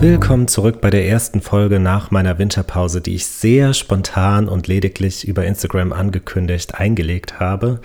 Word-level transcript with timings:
Willkommen 0.00 0.48
zurück 0.48 0.80
bei 0.80 0.90
der 0.90 1.06
ersten 1.06 1.40
Folge 1.40 1.80
nach 1.80 2.10
meiner 2.10 2.38
Winterpause, 2.38 3.00
die 3.00 3.14
ich 3.14 3.26
sehr 3.26 3.74
spontan 3.74 4.48
und 4.48 4.66
lediglich 4.66 5.26
über 5.26 5.44
Instagram 5.44 5.92
angekündigt 5.92 6.74
eingelegt 6.76 7.40
habe 7.40 7.80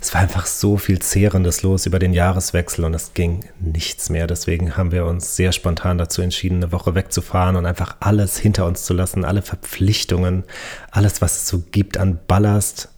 es 0.00 0.14
war 0.14 0.20
einfach 0.20 0.46
so 0.46 0.76
viel 0.76 1.00
Zehrendes 1.00 1.62
los 1.62 1.86
über 1.86 1.98
den 1.98 2.12
Jahreswechsel 2.12 2.84
und 2.84 2.94
es 2.94 3.14
ging 3.14 3.44
nichts 3.58 4.10
mehr. 4.10 4.28
Deswegen 4.28 4.76
haben 4.76 4.92
wir 4.92 5.06
uns 5.06 5.34
sehr 5.34 5.50
spontan 5.50 5.98
dazu 5.98 6.22
entschieden, 6.22 6.62
eine 6.62 6.72
Woche 6.72 6.94
wegzufahren 6.94 7.56
und 7.56 7.66
einfach 7.66 7.96
alles 7.98 8.38
hinter 8.38 8.66
uns 8.66 8.84
zu 8.84 8.94
lassen, 8.94 9.24
alle 9.24 9.42
Verpflichtungen, 9.42 10.44
alles, 10.92 11.20
was 11.20 11.36
es 11.38 11.48
so 11.48 11.64
gibt 11.72 11.98
an 11.98 12.20
Ballast. 12.28 12.90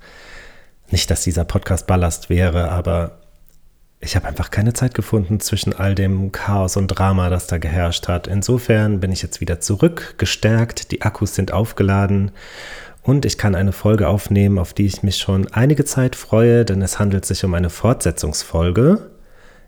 Nicht, 0.91 1.11
dass 1.11 1.24
dieser 1.24 1.45
Podcast 1.45 1.86
Ballast 1.86 2.28
wäre, 2.28 2.70
aber 2.70 3.19
ich 4.00 4.16
habe 4.16 4.26
einfach 4.26 4.50
keine 4.50 4.72
Zeit 4.72 4.94
gefunden 4.94 5.40
zwischen 5.40 5.74
all 5.74 5.94
dem 5.94 6.32
Chaos 6.32 6.76
und 6.76 6.88
Drama, 6.88 7.28
das 7.28 7.46
da 7.46 7.58
geherrscht 7.58 8.08
hat. 8.08 8.26
Insofern 8.26 8.98
bin 9.00 9.12
ich 9.12 9.20
jetzt 9.20 9.40
wieder 9.42 9.60
zurück, 9.60 10.14
gestärkt, 10.16 10.90
die 10.90 11.02
Akkus 11.02 11.34
sind 11.34 11.52
aufgeladen 11.52 12.30
und 13.02 13.26
ich 13.26 13.36
kann 13.36 13.54
eine 13.54 13.72
Folge 13.72 14.08
aufnehmen, 14.08 14.58
auf 14.58 14.72
die 14.72 14.86
ich 14.86 15.02
mich 15.02 15.18
schon 15.18 15.48
einige 15.52 15.84
Zeit 15.84 16.16
freue, 16.16 16.64
denn 16.64 16.80
es 16.80 16.98
handelt 16.98 17.26
sich 17.26 17.44
um 17.44 17.52
eine 17.52 17.68
Fortsetzungsfolge. 17.68 19.10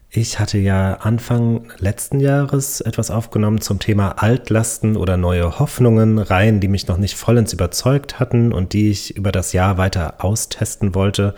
Ich 0.08 0.38
hatte 0.38 0.58
ja 0.58 0.94
Anfang 0.94 1.70
letzten 1.78 2.20
Jahres 2.20 2.80
etwas 2.82 3.10
aufgenommen 3.10 3.60
zum 3.60 3.78
Thema 3.78 4.22
Altlasten 4.22 4.96
oder 4.96 5.16
neue 5.16 5.58
Hoffnungen, 5.58 6.18
Reihen, 6.18 6.60
die 6.60 6.68
mich 6.68 6.86
noch 6.86 6.98
nicht 6.98 7.16
vollends 7.16 7.52
überzeugt 7.52 8.18
hatten 8.20 8.52
und 8.52 8.72
die 8.72 8.90
ich 8.90 9.16
über 9.16 9.32
das 9.32 9.52
Jahr 9.52 9.78
weiter 9.78 10.22
austesten 10.24 10.94
wollte, 10.94 11.34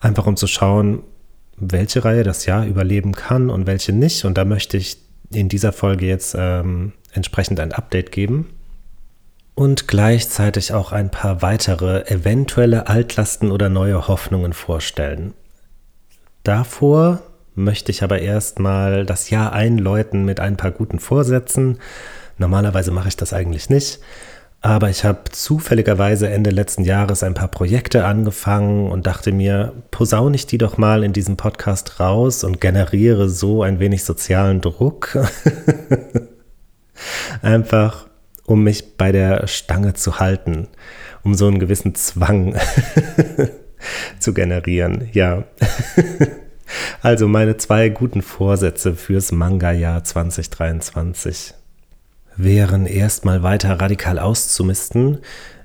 einfach 0.00 0.26
um 0.26 0.36
zu 0.36 0.46
schauen, 0.46 1.02
welche 1.62 2.04
Reihe 2.04 2.24
das 2.24 2.44
Jahr 2.44 2.66
überleben 2.66 3.12
kann 3.12 3.48
und 3.48 3.66
welche 3.66 3.92
nicht. 3.92 4.24
Und 4.24 4.36
da 4.36 4.44
möchte 4.44 4.76
ich 4.76 4.98
in 5.32 5.48
dieser 5.48 5.72
Folge 5.72 6.06
jetzt 6.06 6.34
ähm, 6.36 6.92
entsprechend 7.12 7.60
ein 7.60 7.72
Update 7.72 8.10
geben 8.10 8.50
und 9.54 9.86
gleichzeitig 9.86 10.72
auch 10.72 10.92
ein 10.92 11.10
paar 11.10 11.40
weitere 11.40 12.04
eventuelle 12.06 12.88
Altlasten 12.88 13.50
oder 13.50 13.68
neue 13.68 14.08
Hoffnungen 14.08 14.52
vorstellen. 14.52 15.34
Davor 16.42 17.22
möchte 17.54 17.92
ich 17.92 18.02
aber 18.02 18.18
erstmal 18.18 19.06
das 19.06 19.30
Jahr 19.30 19.52
einläuten 19.52 20.24
mit 20.24 20.40
ein 20.40 20.56
paar 20.56 20.72
guten 20.72 20.98
Vorsätzen. 20.98 21.78
Normalerweise 22.38 22.90
mache 22.90 23.08
ich 23.08 23.16
das 23.16 23.32
eigentlich 23.32 23.70
nicht, 23.70 24.00
aber 24.62 24.90
ich 24.90 25.04
habe 25.04 25.24
zufälligerweise 25.32 26.30
Ende 26.30 26.50
letzten 26.50 26.84
Jahres 26.84 27.24
ein 27.24 27.34
paar 27.34 27.48
Projekte 27.48 28.04
angefangen 28.04 28.92
und 28.92 29.08
dachte 29.08 29.32
mir, 29.32 29.72
posaune 29.90 30.36
ich 30.36 30.46
die 30.46 30.58
doch 30.58 30.78
mal 30.78 31.02
in 31.02 31.12
diesem 31.12 31.36
Podcast 31.36 31.98
raus 31.98 32.44
und 32.44 32.60
generiere 32.60 33.28
so 33.28 33.64
ein 33.64 33.80
wenig 33.80 34.04
sozialen 34.04 34.60
Druck. 34.60 35.18
Einfach 37.42 38.06
um 38.46 38.62
mich 38.62 38.96
bei 38.96 39.10
der 39.10 39.48
Stange 39.48 39.94
zu 39.94 40.20
halten, 40.20 40.68
um 41.24 41.34
so 41.34 41.48
einen 41.48 41.58
gewissen 41.58 41.96
Zwang 41.96 42.54
zu 44.20 44.32
generieren. 44.32 45.08
Ja. 45.12 45.42
also 47.02 47.26
meine 47.26 47.56
zwei 47.56 47.88
guten 47.88 48.22
Vorsätze 48.22 48.94
fürs 48.94 49.32
Manga-Jahr 49.32 50.04
2023 50.04 51.54
wären 52.36 52.86
erstmal 52.86 53.42
weiter 53.42 53.80
radikal 53.80 54.18
auszumisten. 54.18 55.18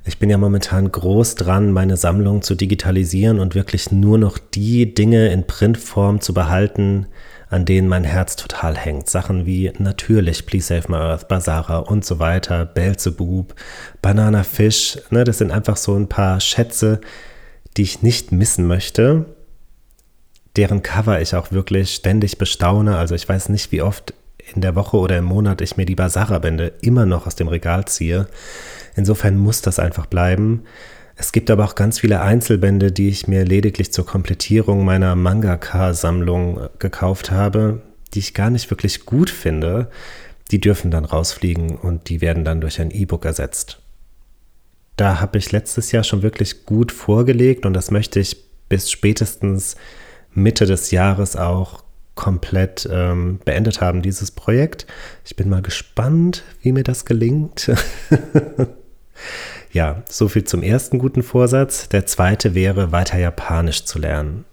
Ich 0.05 0.19
bin 0.19 0.29
ja 0.29 0.37
momentan 0.37 0.91
groß 0.91 1.35
dran, 1.35 1.71
meine 1.71 1.97
Sammlung 1.97 2.41
zu 2.41 2.55
digitalisieren 2.55 3.39
und 3.39 3.55
wirklich 3.55 3.91
nur 3.91 4.17
noch 4.17 4.37
die 4.37 4.93
Dinge 4.93 5.27
in 5.29 5.45
Printform 5.45 6.21
zu 6.21 6.33
behalten, 6.33 7.07
an 7.49 7.65
denen 7.65 7.87
mein 7.87 8.03
Herz 8.03 8.35
total 8.35 8.77
hängt. 8.77 9.09
Sachen 9.09 9.45
wie 9.45 9.71
natürlich 9.79 10.45
Please 10.45 10.67
Save 10.67 10.89
My 10.89 10.97
Earth, 10.97 11.27
Basara 11.27 11.79
und 11.79 12.05
so 12.05 12.19
weiter, 12.19 12.65
Belzebub, 12.65 13.55
Banana 14.01 14.43
Fish. 14.43 14.97
Ne, 15.09 15.23
das 15.23 15.39
sind 15.39 15.51
einfach 15.51 15.77
so 15.77 15.95
ein 15.95 16.09
paar 16.09 16.39
Schätze, 16.39 17.01
die 17.75 17.83
ich 17.83 18.01
nicht 18.01 18.31
missen 18.31 18.65
möchte, 18.65 19.25
deren 20.55 20.81
Cover 20.81 21.21
ich 21.21 21.35
auch 21.35 21.51
wirklich 21.51 21.93
ständig 21.93 22.37
bestaune. 22.37 22.97
Also 22.97 23.15
ich 23.15 23.27
weiß 23.27 23.49
nicht, 23.49 23.71
wie 23.71 23.81
oft 23.81 24.13
in 24.53 24.61
der 24.61 24.75
Woche 24.75 24.97
oder 24.97 25.17
im 25.17 25.25
Monat 25.25 25.61
ich 25.61 25.77
mir 25.77 25.85
die 25.85 25.95
Basara-Bände 25.95 26.73
immer 26.81 27.05
noch 27.05 27.27
aus 27.27 27.35
dem 27.35 27.47
Regal 27.47 27.85
ziehe. 27.85 28.27
Insofern 28.95 29.37
muss 29.37 29.61
das 29.61 29.79
einfach 29.79 30.05
bleiben. 30.05 30.63
Es 31.15 31.31
gibt 31.31 31.49
aber 31.49 31.65
auch 31.65 31.75
ganz 31.75 31.99
viele 31.99 32.21
Einzelbände, 32.21 32.91
die 32.91 33.09
ich 33.09 33.27
mir 33.27 33.43
lediglich 33.43 33.91
zur 33.91 34.05
Komplettierung 34.05 34.85
meiner 34.85 35.15
Mangaka-Sammlung 35.15 36.69
gekauft 36.79 37.31
habe, 37.31 37.81
die 38.13 38.19
ich 38.19 38.33
gar 38.33 38.49
nicht 38.49 38.69
wirklich 38.69 39.05
gut 39.05 39.29
finde. 39.29 39.89
Die 40.51 40.61
dürfen 40.61 40.91
dann 40.91 41.05
rausfliegen 41.05 41.75
und 41.75 42.09
die 42.09 42.21
werden 42.21 42.45
dann 42.45 42.61
durch 42.61 42.79
ein 42.79 42.91
E-Book 42.91 43.25
ersetzt. 43.25 43.79
Da 44.95 45.19
habe 45.19 45.37
ich 45.37 45.51
letztes 45.51 45.91
Jahr 45.91 46.03
schon 46.03 46.21
wirklich 46.21 46.65
gut 46.65 46.91
vorgelegt 46.91 47.65
und 47.65 47.73
das 47.73 47.91
möchte 47.91 48.19
ich 48.19 48.37
bis 48.69 48.91
spätestens 48.91 49.75
Mitte 50.33 50.65
des 50.65 50.91
Jahres 50.91 51.35
auch 51.35 51.83
komplett 52.17 52.89
ähm, 52.91 53.39
beendet 53.45 53.79
haben, 53.79 54.01
dieses 54.01 54.31
Projekt. 54.31 54.85
Ich 55.23 55.37
bin 55.37 55.47
mal 55.47 55.61
gespannt, 55.61 56.43
wie 56.61 56.73
mir 56.73 56.83
das 56.83 57.05
gelingt. 57.05 57.71
Ja, 59.71 60.01
so 60.09 60.27
viel 60.27 60.43
zum 60.43 60.63
ersten 60.63 60.97
guten 60.97 61.23
Vorsatz. 61.23 61.89
Der 61.89 62.05
zweite 62.05 62.55
wäre, 62.55 62.91
weiter 62.91 63.19
Japanisch 63.19 63.85
zu 63.85 63.99
lernen. 63.99 64.45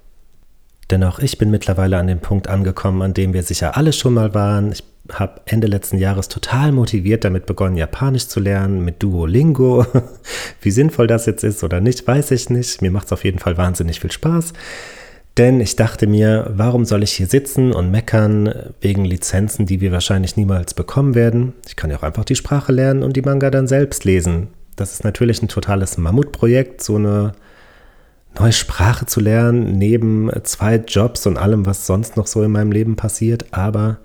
Denn 0.91 1.03
auch 1.03 1.19
ich 1.19 1.39
bin 1.39 1.51
mittlerweile 1.51 1.97
an 1.99 2.09
dem 2.09 2.21
Punkt 2.21 2.49
angekommen, 2.49 3.01
an 3.01 3.15
dem 3.15 3.33
wir 3.33 3.43
sicher 3.43 3.77
alle 3.77 3.93
schon 3.93 4.15
mal 4.15 4.35
waren. 4.35 4.73
Ich 4.73 4.85
habe 5.13 5.41
Ende 5.47 5.67
letzten 5.67 5.99
Jahres 5.99 6.29
total 6.29 6.73
motiviert 6.73 7.25
damit 7.25 7.47
begonnen, 7.47 7.77
Japanisch 7.77 8.29
zu 8.29 8.41
lernen 8.41 8.85
mit 8.85 9.03
Duolingo. 9.03 9.87
Wie 10.61 10.71
sinnvoll 10.71 11.07
das 11.07 11.27
jetzt 11.27 11.45
ist 11.45 11.65
oder 11.65 11.81
nicht, 11.81 12.07
weiß 12.07 12.31
ich 12.33 12.51
nicht. 12.51 12.83
Mir 12.83 12.91
macht 12.91 13.07
es 13.07 13.13
auf 13.13 13.25
jeden 13.25 13.39
Fall 13.39 13.57
wahnsinnig 13.57 14.01
viel 14.01 14.13
Spaß. 14.13 14.53
Denn 15.37 15.61
ich 15.61 15.75
dachte 15.75 16.07
mir, 16.07 16.53
warum 16.55 16.85
soll 16.85 17.03
ich 17.03 17.13
hier 17.13 17.27
sitzen 17.27 17.73
und 17.73 17.91
meckern 17.91 18.73
wegen 18.81 19.05
Lizenzen, 19.05 19.67
die 19.67 19.81
wir 19.81 19.91
wahrscheinlich 19.91 20.37
niemals 20.37 20.75
bekommen 20.75 21.17
werden? 21.17 21.55
Ich 21.67 21.75
kann 21.75 21.91
ja 21.91 21.97
auch 21.97 22.05
einfach 22.05 22.25
die 22.25 22.37
Sprache 22.37 22.71
lernen 22.71 23.03
und 23.03 23.17
die 23.17 23.23
Manga 23.23 23.51
dann 23.51 23.67
selbst 23.67 24.05
lesen. 24.05 24.49
Das 24.77 24.93
ist 24.93 25.03
natürlich 25.03 25.43
ein 25.43 25.49
totales 25.49 25.99
Mammutprojekt, 25.99 26.83
so 26.83 26.97
eine 26.97 27.33
neue 28.39 28.53
Sprache 28.53 29.07
zu 29.07 29.21
lernen, 29.21 29.77
neben 29.77 30.31
zwei 30.45 30.77
Jobs 30.77 31.27
und 31.27 31.37
allem, 31.37 31.67
was 31.67 31.87
sonst 31.87 32.17
noch 32.17 32.29
so 32.29 32.43
in 32.43 32.53
meinem 32.53 32.71
Leben 32.71 32.95
passiert. 32.95 33.47
Aber 33.53 33.99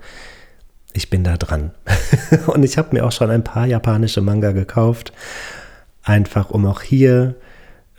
ich 0.92 1.10
bin 1.10 1.22
da 1.22 1.36
dran. 1.36 1.70
und 2.48 2.64
ich 2.64 2.76
habe 2.76 2.88
mir 2.92 3.06
auch 3.06 3.12
schon 3.12 3.30
ein 3.30 3.44
paar 3.44 3.66
japanische 3.66 4.20
Manga 4.20 4.50
gekauft, 4.50 5.12
einfach 6.02 6.50
um 6.50 6.66
auch 6.66 6.82
hier 6.82 7.36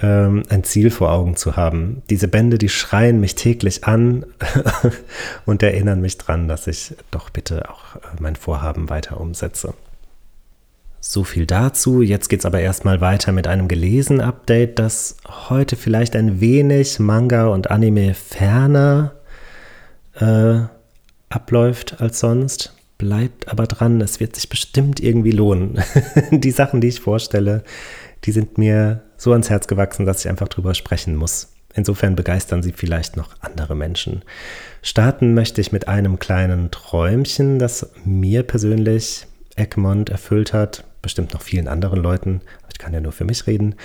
ähm, 0.02 0.44
ein 0.50 0.64
Ziel 0.64 0.90
vor 0.90 1.12
Augen 1.12 1.36
zu 1.36 1.56
haben. 1.56 2.02
Diese 2.10 2.28
Bände, 2.28 2.58
die 2.58 2.70
schreien 2.70 3.20
mich 3.20 3.36
täglich 3.36 3.86
an 3.86 4.26
und 5.46 5.64
erinnern 5.64 6.02
mich 6.02 6.18
dran, 6.18 6.48
dass 6.48 6.68
ich 6.68 6.96
doch 7.12 7.30
bitte 7.30 7.70
auch 7.70 7.98
mein 8.20 8.36
Vorhaben 8.36 8.90
weiter 8.90 9.20
umsetze. 9.20 9.74
So 11.04 11.24
viel 11.24 11.48
dazu. 11.48 12.02
Jetzt 12.02 12.30
geht 12.30 12.42
es 12.42 12.46
aber 12.46 12.60
erstmal 12.60 13.02
weiter 13.02 13.32
mit 13.32 13.48
einem 13.48 13.68
gelesen 13.68 14.22
Update, 14.22 14.78
das 14.78 15.18
heute 15.50 15.76
vielleicht 15.76 16.16
ein 16.16 16.40
wenig 16.42 17.00
Manga 17.00 17.48
und 17.48 17.72
Anime 17.72 18.14
ferner 18.14 19.14
äh, 20.20 20.60
abläuft 21.30 22.02
als 22.02 22.20
sonst. 22.20 22.76
Bleibt 23.00 23.48
aber 23.48 23.66
dran, 23.66 24.00
es 24.00 24.20
wird 24.20 24.36
sich 24.36 24.48
bestimmt 24.48 25.00
irgendwie 25.00 25.32
lohnen. 25.32 25.84
die 26.32 26.52
Sachen, 26.52 26.82
die 26.82 26.90
ich 26.90 27.00
vorstelle, 27.00 27.64
die 28.26 28.32
sind 28.32 28.58
mir 28.58 29.04
so 29.18 29.32
ans 29.32 29.50
Herz 29.50 29.68
gewachsen, 29.68 30.06
dass 30.06 30.24
ich 30.24 30.30
einfach 30.30 30.48
drüber 30.48 30.74
sprechen 30.74 31.16
muss. 31.16 31.54
Insofern 31.74 32.16
begeistern 32.16 32.64
sie 32.64 32.74
vielleicht 32.74 33.16
noch 33.16 33.36
andere 33.40 33.76
Menschen. 33.76 34.24
Starten 34.82 35.34
möchte 35.34 35.62
ich 35.62 35.72
mit 35.72 35.88
einem 35.88 36.20
kleinen 36.20 36.70
Träumchen, 36.72 37.60
das 37.60 37.92
mir 38.04 38.44
persönlich 38.44 39.26
Egmont 39.56 40.10
erfüllt 40.10 40.54
hat 40.54 40.84
bestimmt 41.02 41.34
noch 41.34 41.42
vielen 41.42 41.68
anderen 41.68 42.02
Leuten, 42.02 42.42
ich 42.72 42.78
kann 42.78 42.94
ja 42.94 43.02
nur 43.02 43.12
für 43.12 43.26
mich 43.26 43.48
reden. 43.48 43.76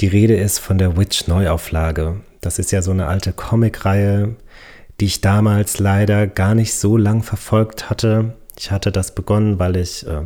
Die 0.00 0.06
Rede 0.06 0.36
ist 0.36 0.58
von 0.58 0.78
der 0.78 0.96
Witch 0.96 1.26
Neuauflage. 1.26 2.20
Das 2.40 2.58
ist 2.58 2.72
ja 2.72 2.82
so 2.82 2.90
eine 2.90 3.06
alte 3.06 3.32
Comicreihe, 3.32 4.36
die 5.00 5.06
ich 5.06 5.20
damals 5.20 5.78
leider 5.78 6.26
gar 6.26 6.54
nicht 6.54 6.74
so 6.74 6.96
lang 6.96 7.22
verfolgt 7.22 7.90
hatte. 7.90 8.34
Ich 8.58 8.70
hatte 8.70 8.92
das 8.92 9.14
begonnen, 9.14 9.58
weil 9.58 9.76
ich 9.76 10.06
äh, 10.06 10.22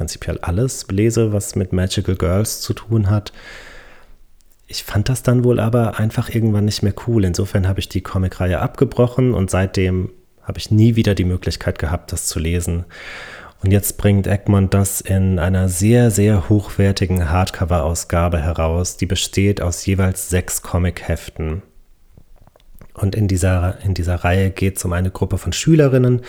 prinzipiell 0.00 0.38
alles 0.38 0.86
lese, 0.90 1.34
was 1.34 1.56
mit 1.56 1.74
Magical 1.74 2.16
Girls 2.16 2.62
zu 2.62 2.72
tun 2.72 3.10
hat. 3.10 3.34
ich 4.66 4.82
fand 4.82 5.10
das 5.10 5.22
dann 5.22 5.44
wohl 5.44 5.60
aber 5.60 5.98
einfach 5.98 6.30
irgendwann 6.30 6.64
nicht 6.64 6.82
mehr 6.82 6.94
cool. 7.06 7.26
Insofern 7.26 7.68
habe 7.68 7.80
ich 7.80 7.90
die 7.90 8.00
Comicreihe 8.00 8.60
abgebrochen 8.60 9.34
und 9.34 9.50
seitdem 9.50 10.10
habe 10.42 10.58
ich 10.58 10.70
nie 10.70 10.96
wieder 10.96 11.14
die 11.14 11.26
Möglichkeit 11.26 11.78
gehabt, 11.78 12.12
das 12.12 12.26
zu 12.26 12.38
lesen. 12.38 12.86
Und 13.62 13.72
jetzt 13.72 13.98
bringt 13.98 14.26
Egmont 14.26 14.72
das 14.72 15.02
in 15.02 15.38
einer 15.38 15.68
sehr, 15.68 16.10
sehr 16.10 16.48
hochwertigen 16.48 17.28
Hardcover-Ausgabe 17.28 18.38
heraus, 18.38 18.96
die 18.96 19.06
besteht 19.06 19.60
aus 19.60 19.84
jeweils 19.84 20.30
sechs 20.30 20.62
Comic-Heften. 20.62 21.62
Und 23.00 23.14
in 23.14 23.28
dieser, 23.28 23.78
in 23.82 23.94
dieser 23.94 24.16
Reihe 24.16 24.50
geht 24.50 24.76
es 24.76 24.84
um 24.84 24.92
eine 24.92 25.10
Gruppe 25.10 25.38
von 25.38 25.52
Schülerinnen, 25.52 26.20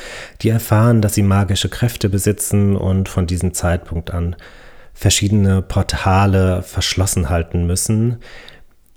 die 0.41 0.49
erfahren, 0.49 1.01
dass 1.01 1.15
sie 1.15 1.23
magische 1.23 1.69
Kräfte 1.69 2.07
besitzen 2.07 2.75
und 2.75 3.09
von 3.09 3.27
diesem 3.27 3.53
Zeitpunkt 3.53 4.11
an 4.11 4.35
verschiedene 4.93 5.61
Portale 5.61 6.63
verschlossen 6.63 7.29
halten 7.29 7.65
müssen, 7.65 8.19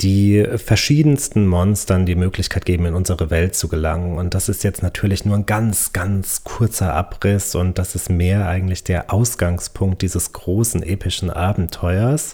die 0.01 0.45
verschiedensten 0.57 1.47
Monstern 1.47 2.05
die 2.05 2.17
Möglichkeit 2.17 2.65
geben, 2.65 2.87
in 2.87 2.95
unsere 2.95 3.31
Welt 3.31 3.55
zu 3.55 3.69
gelangen. 3.69 4.19
Und 4.19 4.35
das 4.35 4.49
ist 4.49 4.65
jetzt 4.65 4.83
natürlich 4.83 5.25
nur 5.25 5.37
ein 5.37 5.47
ganz, 5.47 5.93
ganz 5.93 6.45
kurzer 6.45 6.95
Abriss 6.95 7.55
und 7.55 7.79
das 7.79 7.95
ist 7.95 8.11
mehr 8.11 8.49
eigentlich 8.49 8.85
der 8.85 9.13
Ausgangspunkt 9.13 10.03
dieses 10.03 10.33
großen 10.33 10.83
epischen 10.83 11.31
Abenteuers. 11.31 12.33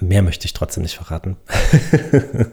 Mehr 0.00 0.22
möchte 0.22 0.46
ich 0.46 0.52
trotzdem 0.52 0.82
nicht 0.82 0.96
verraten. 0.96 1.36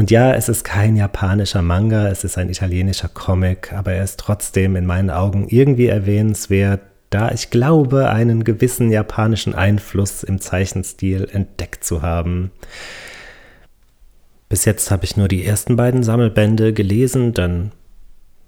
und 0.00 0.10
ja, 0.10 0.32
es 0.32 0.48
ist 0.48 0.64
kein 0.64 0.96
japanischer 0.96 1.60
Manga, 1.60 2.08
es 2.08 2.24
ist 2.24 2.38
ein 2.38 2.48
italienischer 2.48 3.08
Comic, 3.08 3.74
aber 3.74 3.92
er 3.92 4.02
ist 4.02 4.18
trotzdem 4.18 4.74
in 4.74 4.86
meinen 4.86 5.10
Augen 5.10 5.46
irgendwie 5.50 5.88
erwähnenswert, 5.88 6.80
da 7.10 7.30
ich 7.32 7.50
glaube, 7.50 8.08
einen 8.08 8.44
gewissen 8.44 8.90
japanischen 8.90 9.54
Einfluss 9.54 10.22
im 10.22 10.40
Zeichenstil 10.40 11.28
entdeckt 11.30 11.84
zu 11.84 12.00
haben. 12.00 12.50
Bis 14.48 14.64
jetzt 14.64 14.90
habe 14.90 15.04
ich 15.04 15.18
nur 15.18 15.28
die 15.28 15.44
ersten 15.44 15.76
beiden 15.76 16.02
Sammelbände 16.02 16.72
gelesen, 16.72 17.34
denn 17.34 17.70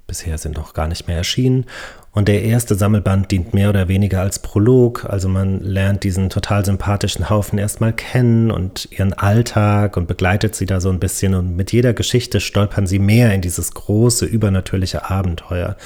bisher 0.06 0.38
sind 0.38 0.56
noch 0.56 0.74
gar 0.74 0.88
nicht 0.88 1.06
mehr 1.06 1.16
erschienen. 1.16 1.66
Und 2.14 2.28
der 2.28 2.42
erste 2.42 2.74
Sammelband 2.74 3.30
dient 3.30 3.54
mehr 3.54 3.70
oder 3.70 3.88
weniger 3.88 4.20
als 4.20 4.38
Prolog, 4.38 5.06
also 5.08 5.30
man 5.30 5.60
lernt 5.60 6.04
diesen 6.04 6.28
total 6.28 6.62
sympathischen 6.62 7.30
Haufen 7.30 7.58
erstmal 7.58 7.94
kennen 7.94 8.50
und 8.50 8.88
ihren 8.90 9.14
Alltag 9.14 9.96
und 9.96 10.08
begleitet 10.08 10.54
sie 10.54 10.66
da 10.66 10.80
so 10.80 10.90
ein 10.90 11.00
bisschen 11.00 11.34
und 11.34 11.56
mit 11.56 11.72
jeder 11.72 11.94
Geschichte 11.94 12.40
stolpern 12.40 12.86
sie 12.86 12.98
mehr 12.98 13.32
in 13.32 13.40
dieses 13.40 13.72
große 13.72 14.26
übernatürliche 14.26 15.08
Abenteuer. 15.08 15.76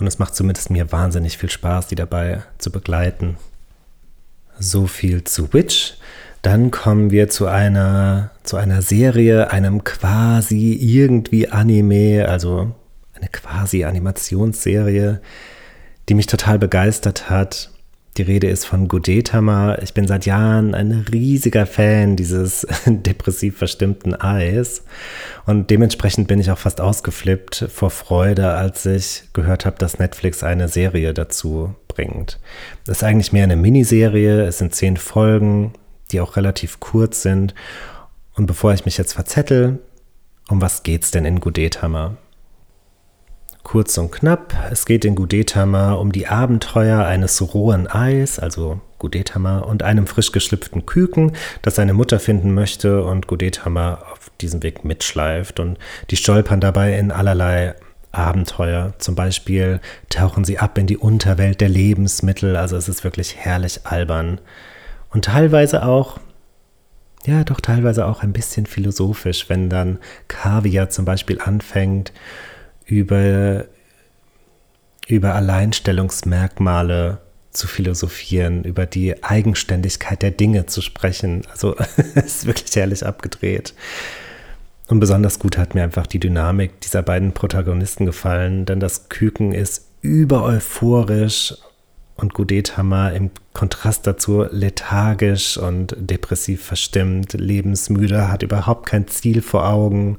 Und 0.00 0.06
es 0.06 0.18
macht 0.18 0.34
zumindest 0.34 0.70
mir 0.70 0.90
wahnsinnig 0.90 1.36
viel 1.36 1.50
Spaß, 1.50 1.88
die 1.88 1.96
dabei 1.96 2.42
zu 2.56 2.70
begleiten. 2.70 3.36
So 4.58 4.86
viel 4.86 5.24
zu 5.24 5.52
Witch. 5.52 5.94
Dann 6.42 6.70
kommen 6.70 7.10
wir 7.10 7.28
zu 7.28 7.46
einer, 7.46 8.30
zu 8.44 8.56
einer 8.56 8.80
Serie, 8.80 9.50
einem 9.50 9.84
quasi 9.84 10.72
irgendwie 10.72 11.48
Anime, 11.48 12.26
also 12.28 12.74
eine 13.18 13.28
quasi 13.28 13.84
Animationsserie, 13.84 15.20
die 16.08 16.14
mich 16.14 16.26
total 16.26 16.58
begeistert 16.58 17.28
hat. 17.30 17.70
Die 18.16 18.22
Rede 18.22 18.48
ist 18.48 18.64
von 18.64 18.88
Gudetama. 18.88 19.78
Ich 19.80 19.94
bin 19.94 20.08
seit 20.08 20.26
Jahren 20.26 20.74
ein 20.74 21.06
riesiger 21.12 21.66
Fan 21.66 22.16
dieses 22.16 22.66
depressiv 22.86 23.58
verstimmten 23.58 24.14
Eis. 24.14 24.82
Und 25.46 25.70
dementsprechend 25.70 26.26
bin 26.26 26.40
ich 26.40 26.50
auch 26.50 26.58
fast 26.58 26.80
ausgeflippt 26.80 27.66
vor 27.72 27.90
Freude, 27.90 28.50
als 28.50 28.84
ich 28.86 29.24
gehört 29.34 29.66
habe, 29.66 29.78
dass 29.78 30.00
Netflix 30.00 30.42
eine 30.42 30.68
Serie 30.68 31.14
dazu 31.14 31.76
bringt. 31.86 32.40
Das 32.86 32.98
ist 32.98 33.04
eigentlich 33.04 33.32
mehr 33.32 33.44
eine 33.44 33.56
Miniserie. 33.56 34.44
Es 34.46 34.58
sind 34.58 34.74
zehn 34.74 34.96
Folgen, 34.96 35.74
die 36.10 36.20
auch 36.20 36.36
relativ 36.36 36.80
kurz 36.80 37.22
sind. 37.22 37.54
Und 38.34 38.46
bevor 38.46 38.72
ich 38.72 38.84
mich 38.84 38.98
jetzt 38.98 39.12
verzettel, 39.12 39.78
um 40.48 40.60
was 40.60 40.82
geht's 40.82 41.12
denn 41.12 41.24
in 41.24 41.38
Gudetama? 41.38 42.16
Kurz 43.62 43.98
und 43.98 44.10
knapp, 44.10 44.54
es 44.70 44.86
geht 44.86 45.04
in 45.04 45.14
Gudetama 45.14 45.92
um 45.92 46.10
die 46.10 46.26
Abenteuer 46.26 47.04
eines 47.04 47.54
rohen 47.54 47.86
Eis, 47.86 48.38
also 48.38 48.80
Gudetama, 48.98 49.58
und 49.58 49.82
einem 49.82 50.06
frisch 50.06 50.32
geschlüpften 50.32 50.86
Küken, 50.86 51.32
das 51.60 51.74
seine 51.74 51.92
Mutter 51.92 52.18
finden 52.18 52.54
möchte 52.54 53.02
und 53.02 53.26
Gudetama 53.26 53.98
auf 54.12 54.30
diesem 54.40 54.62
Weg 54.62 54.84
mitschleift. 54.84 55.60
Und 55.60 55.78
die 56.10 56.16
stolpern 56.16 56.60
dabei 56.60 56.98
in 56.98 57.10
allerlei 57.10 57.74
Abenteuer. 58.10 58.94
Zum 58.98 59.14
Beispiel 59.14 59.80
tauchen 60.08 60.44
sie 60.44 60.58
ab 60.58 60.78
in 60.78 60.86
die 60.86 60.96
Unterwelt 60.96 61.60
der 61.60 61.68
Lebensmittel, 61.68 62.56
also 62.56 62.76
es 62.76 62.88
ist 62.88 63.04
wirklich 63.04 63.36
herrlich 63.36 63.80
albern. 63.84 64.40
Und 65.10 65.26
teilweise 65.26 65.84
auch 65.84 66.18
ja, 67.26 67.44
doch 67.44 67.60
teilweise 67.60 68.06
auch 68.06 68.22
ein 68.22 68.32
bisschen 68.32 68.64
philosophisch, 68.64 69.48
wenn 69.48 69.68
dann 69.68 69.98
Kaviar 70.28 70.88
zum 70.88 71.04
Beispiel 71.04 71.40
anfängt, 71.40 72.12
über, 72.88 73.66
über 75.06 75.34
Alleinstellungsmerkmale 75.34 77.18
zu 77.52 77.66
philosophieren, 77.66 78.64
über 78.64 78.86
die 78.86 79.22
Eigenständigkeit 79.22 80.22
der 80.22 80.30
Dinge 80.30 80.66
zu 80.66 80.80
sprechen. 80.80 81.42
Also 81.50 81.76
es 82.14 82.24
ist 82.24 82.46
wirklich 82.46 82.74
herrlich 82.74 83.06
abgedreht. 83.06 83.74
Und 84.88 85.00
besonders 85.00 85.38
gut 85.38 85.58
hat 85.58 85.74
mir 85.74 85.82
einfach 85.82 86.06
die 86.06 86.18
Dynamik 86.18 86.80
dieser 86.80 87.02
beiden 87.02 87.32
Protagonisten 87.32 88.06
gefallen, 88.06 88.64
denn 88.64 88.80
das 88.80 89.10
Küken 89.10 89.52
ist 89.52 89.86
über 90.00 90.44
euphorisch 90.44 91.54
und 92.16 92.32
Gudetama 92.32 93.10
im 93.10 93.30
Kontrast 93.52 94.06
dazu 94.06 94.46
lethargisch 94.50 95.58
und 95.58 95.94
depressiv 95.98 96.64
verstimmt, 96.64 97.34
lebensmüde, 97.34 98.28
hat 98.28 98.42
überhaupt 98.42 98.86
kein 98.86 99.06
Ziel 99.08 99.42
vor 99.42 99.68
Augen. 99.68 100.18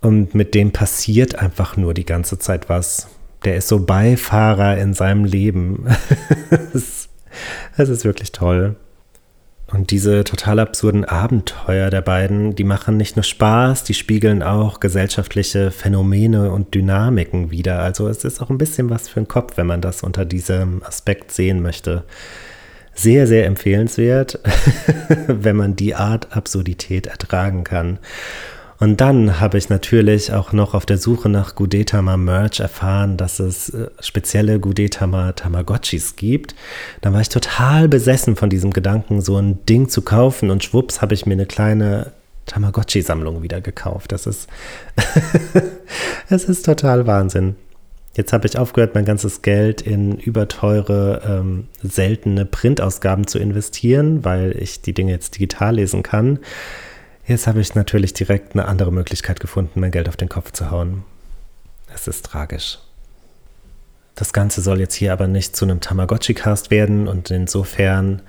Und 0.00 0.34
mit 0.34 0.54
dem 0.54 0.72
passiert 0.72 1.38
einfach 1.38 1.76
nur 1.76 1.94
die 1.94 2.06
ganze 2.06 2.38
Zeit 2.38 2.68
was. 2.68 3.08
Der 3.44 3.56
ist 3.56 3.68
so 3.68 3.80
Beifahrer 3.84 4.78
in 4.78 4.94
seinem 4.94 5.24
Leben. 5.24 5.86
Es 7.76 7.88
ist 7.88 8.04
wirklich 8.04 8.32
toll. 8.32 8.74
Und 9.70 9.90
diese 9.90 10.24
total 10.24 10.60
absurden 10.60 11.04
Abenteuer 11.04 11.90
der 11.90 12.00
beiden, 12.00 12.54
die 12.54 12.64
machen 12.64 12.96
nicht 12.96 13.16
nur 13.16 13.22
Spaß, 13.22 13.84
die 13.84 13.92
spiegeln 13.92 14.42
auch 14.42 14.80
gesellschaftliche 14.80 15.70
Phänomene 15.70 16.50
und 16.50 16.74
Dynamiken 16.74 17.50
wider. 17.50 17.80
Also 17.80 18.08
es 18.08 18.24
ist 18.24 18.40
auch 18.40 18.48
ein 18.48 18.56
bisschen 18.56 18.88
was 18.88 19.08
für 19.08 19.20
den 19.20 19.28
Kopf, 19.28 19.58
wenn 19.58 19.66
man 19.66 19.82
das 19.82 20.02
unter 20.02 20.24
diesem 20.24 20.82
Aspekt 20.82 21.32
sehen 21.32 21.60
möchte. 21.60 22.04
Sehr, 22.94 23.26
sehr 23.26 23.44
empfehlenswert, 23.44 24.40
wenn 25.26 25.56
man 25.56 25.76
die 25.76 25.94
Art 25.94 26.34
Absurdität 26.34 27.06
ertragen 27.06 27.62
kann. 27.62 27.98
Und 28.80 29.00
dann 29.00 29.40
habe 29.40 29.58
ich 29.58 29.68
natürlich 29.68 30.32
auch 30.32 30.52
noch 30.52 30.74
auf 30.74 30.86
der 30.86 30.98
Suche 30.98 31.28
nach 31.28 31.56
Gudetama 31.56 32.16
Merch 32.16 32.60
erfahren, 32.60 33.16
dass 33.16 33.40
es 33.40 33.70
äh, 33.70 33.88
spezielle 34.00 34.60
Gudetama 34.60 35.32
Tamagotchis 35.32 36.14
gibt. 36.14 36.54
Dann 37.00 37.12
war 37.12 37.20
ich 37.20 37.28
total 37.28 37.88
besessen 37.88 38.36
von 38.36 38.50
diesem 38.50 38.72
Gedanken, 38.72 39.20
so 39.20 39.36
ein 39.36 39.64
Ding 39.66 39.88
zu 39.88 40.02
kaufen 40.02 40.50
und 40.50 40.62
schwupps 40.62 41.02
habe 41.02 41.14
ich 41.14 41.26
mir 41.26 41.32
eine 41.32 41.46
kleine 41.46 42.12
Tamagotchi-Sammlung 42.46 43.42
wieder 43.42 43.60
gekauft. 43.60 44.12
Das 44.12 44.26
ist, 44.26 44.48
es 46.28 46.44
ist 46.44 46.64
total 46.64 47.06
Wahnsinn. 47.06 47.56
Jetzt 48.14 48.32
habe 48.32 48.46
ich 48.46 48.58
aufgehört, 48.58 48.94
mein 48.94 49.04
ganzes 49.04 49.42
Geld 49.42 49.80
in 49.80 50.18
überteure, 50.18 51.22
ähm, 51.24 51.68
seltene 51.82 52.44
Printausgaben 52.44 53.26
zu 53.26 53.38
investieren, 53.38 54.24
weil 54.24 54.56
ich 54.58 54.82
die 54.82 54.92
Dinge 54.92 55.12
jetzt 55.12 55.36
digital 55.36 55.76
lesen 55.76 56.02
kann. 56.02 56.40
Jetzt 57.28 57.46
habe 57.46 57.60
ich 57.60 57.74
natürlich 57.74 58.14
direkt 58.14 58.54
eine 58.54 58.64
andere 58.64 58.90
Möglichkeit 58.90 59.38
gefunden, 59.38 59.80
mein 59.80 59.90
Geld 59.90 60.08
auf 60.08 60.16
den 60.16 60.30
Kopf 60.30 60.50
zu 60.52 60.70
hauen. 60.70 61.04
Es 61.94 62.08
ist 62.08 62.24
tragisch. 62.24 62.78
Das 64.14 64.32
Ganze 64.32 64.62
soll 64.62 64.80
jetzt 64.80 64.94
hier 64.94 65.12
aber 65.12 65.28
nicht 65.28 65.54
zu 65.54 65.66
einem 65.66 65.80
Tamagotchi-Cast 65.80 66.70
werden 66.70 67.06
und 67.06 67.30
insofern 67.30 68.22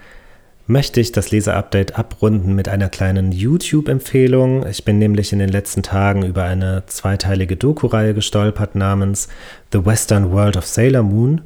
möchte 0.67 0.99
ich 0.99 1.13
das 1.13 1.31
Leser-Update 1.31 1.97
abrunden 1.97 2.53
mit 2.55 2.67
einer 2.67 2.89
kleinen 2.89 3.31
YouTube-Empfehlung. 3.31 4.67
Ich 4.67 4.83
bin 4.83 4.99
nämlich 4.99 5.31
in 5.31 5.39
den 5.39 5.49
letzten 5.49 5.81
Tagen 5.81 6.25
über 6.25 6.43
eine 6.43 6.83
zweiteilige 6.87 7.55
Doku-Reihe 7.55 8.13
gestolpert 8.13 8.75
namens 8.75 9.29
The 9.71 9.85
Western 9.85 10.33
World 10.33 10.57
of 10.57 10.65
Sailor 10.65 11.03
Moon 11.03 11.41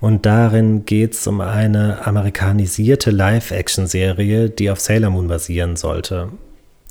und 0.00 0.26
darin 0.26 0.84
geht 0.84 1.14
es 1.14 1.26
um 1.26 1.40
eine 1.40 2.06
amerikanisierte 2.06 3.10
Live-Action-Serie, 3.10 4.50
die 4.50 4.70
auf 4.70 4.80
Sailor 4.80 5.08
Moon 5.08 5.28
basieren 5.28 5.76
sollte. 5.76 6.28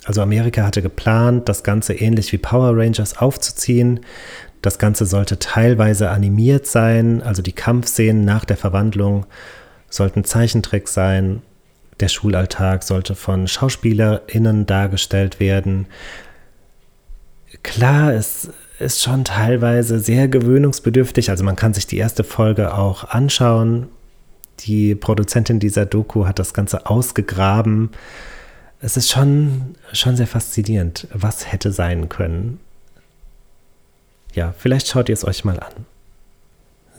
Also 0.10 0.24
Amerika 0.24 0.64
hatte 0.64 0.82
geplant, 0.82 1.48
das 1.48 1.62
Ganze 1.62 1.94
ähnlich 1.94 2.34
wie 2.34 2.40
Power 2.40 2.76
Rangers 2.76 3.20
aufzuziehen. 3.20 4.00
Das 4.64 4.80
Ganze 4.80 5.06
sollte 5.06 5.38
teilweise 5.38 6.10
animiert 6.10 6.66
sein, 6.66 7.22
also 7.22 7.44
die 7.44 7.52
Kampfszenen 7.52 8.26
nach 8.26 8.44
der 8.44 8.58
Verwandlung 8.58 9.28
sollten 9.88 10.24
Zeichentricks 10.24 10.96
sein. 10.96 11.44
Der 12.00 12.08
Schulalltag 12.08 12.82
sollte 12.82 13.14
von 13.14 13.48
SchauspielerInnen 13.48 14.66
dargestellt 14.66 15.40
werden. 15.40 15.86
Klar, 17.62 18.12
es 18.12 18.50
ist 18.80 19.04
schon 19.04 19.26
teilweise 19.26 20.00
sehr 20.00 20.28
gewöhnungsbedürftig. 20.28 21.30
Also 21.30 21.44
man 21.44 21.56
kann 21.56 21.76
sich 21.76 21.86
die 21.86 21.98
erste 21.98 22.24
Folge 22.24 22.74
auch 22.74 23.04
anschauen. 23.04 23.90
Die 24.62 24.96
Produzentin 24.96 25.60
dieser 25.60 25.86
Doku 25.86 26.26
hat 26.26 26.40
das 26.40 26.56
Ganze 26.56 26.88
ausgegraben. 26.88 27.92
Es 28.82 28.96
ist 28.96 29.10
schon, 29.10 29.76
schon 29.92 30.16
sehr 30.16 30.28
faszinierend, 30.28 31.08
was 31.14 31.52
hätte 31.52 31.72
sein 31.72 32.08
können. 32.08 32.60
Ja, 34.34 34.54
vielleicht 34.58 34.88
schaut 34.88 35.10
ihr 35.10 35.14
es 35.14 35.26
euch 35.26 35.44
mal 35.44 35.60
an. 35.60 35.86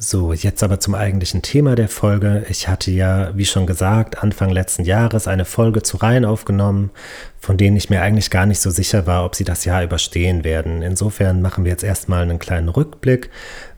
So, 0.02 0.32
jetzt 0.32 0.62
aber 0.62 0.80
zum 0.80 0.94
eigentlichen 0.94 1.42
Thema 1.42 1.74
der 1.74 1.88
Folge. 1.88 2.46
Ich 2.48 2.68
hatte 2.68 2.90
ja, 2.90 3.36
wie 3.36 3.44
schon 3.44 3.66
gesagt, 3.66 4.22
Anfang 4.22 4.48
letzten 4.48 4.84
Jahres 4.84 5.28
eine 5.28 5.44
Folge 5.44 5.82
zu 5.82 5.98
Reihen 5.98 6.24
aufgenommen, 6.24 6.90
von 7.38 7.58
denen 7.58 7.76
ich 7.76 7.90
mir 7.90 8.00
eigentlich 8.00 8.30
gar 8.30 8.46
nicht 8.46 8.60
so 8.60 8.70
sicher 8.70 9.06
war, 9.06 9.26
ob 9.26 9.34
sie 9.34 9.44
das 9.44 9.66
Jahr 9.66 9.84
überstehen 9.84 10.42
werden. 10.42 10.80
Insofern 10.80 11.42
machen 11.42 11.64
wir 11.64 11.70
jetzt 11.70 11.84
erstmal 11.84 12.22
einen 12.22 12.38
kleinen 12.38 12.70
Rückblick. 12.70 13.28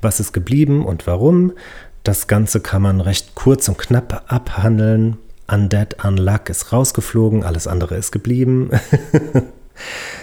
Was 0.01 0.21
ist 0.21 0.33
geblieben 0.33 0.87
und 0.87 1.09
warum? 1.09 1.55
Das 2.05 2.29
Ganze 2.29 2.61
kann 2.61 2.83
man 2.83 3.01
recht 3.01 3.35
kurz 3.35 3.69
und 3.69 3.79
knapp 3.79 4.25
abhandeln. 4.29 5.19
Undead 5.53 6.05
Unluck 6.05 6.49
ist 6.49 6.73
rausgeflogen, 6.73 7.45
alles 7.45 7.67
andere 7.67 7.97
ist 7.97 8.13
geblieben. 8.13 8.71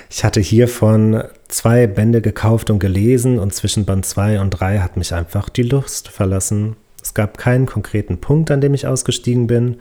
Ich 0.09 0.23
hatte 0.23 0.39
hiervon 0.39 1.23
zwei 1.47 1.85
Bände 1.85 2.21
gekauft 2.21 2.69
und 2.71 2.79
gelesen 2.79 3.37
und 3.37 3.53
zwischen 3.53 3.85
Band 3.85 4.05
2 4.05 4.39
und 4.39 4.51
3 4.51 4.79
hat 4.79 4.97
mich 4.97 5.13
einfach 5.13 5.49
die 5.49 5.63
Lust 5.63 6.07
verlassen. 6.07 6.75
Es 7.01 7.13
gab 7.13 7.37
keinen 7.37 7.65
konkreten 7.65 8.19
Punkt, 8.19 8.49
an 8.51 8.61
dem 8.61 8.73
ich 8.73 8.87
ausgestiegen 8.87 9.47
bin. 9.47 9.77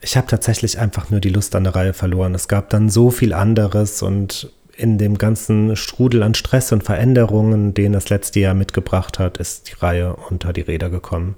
Ich 0.00 0.16
habe 0.16 0.26
tatsächlich 0.26 0.78
einfach 0.78 1.10
nur 1.10 1.20
die 1.20 1.30
Lust 1.30 1.54
an 1.54 1.64
der 1.64 1.74
Reihe 1.74 1.94
verloren. 1.94 2.34
Es 2.34 2.48
gab 2.48 2.68
dann 2.70 2.90
so 2.90 3.10
viel 3.10 3.32
anderes 3.32 4.02
und 4.02 4.52
in 4.76 4.98
dem 4.98 5.16
ganzen 5.16 5.76
Strudel 5.76 6.22
an 6.22 6.34
Stress 6.34 6.72
und 6.72 6.82
Veränderungen, 6.82 7.72
den 7.74 7.92
das 7.92 8.10
letzte 8.10 8.40
Jahr 8.40 8.54
mitgebracht 8.54 9.18
hat, 9.18 9.38
ist 9.38 9.70
die 9.70 9.74
Reihe 9.74 10.16
unter 10.28 10.52
die 10.52 10.62
Räder 10.62 10.90
gekommen. 10.90 11.36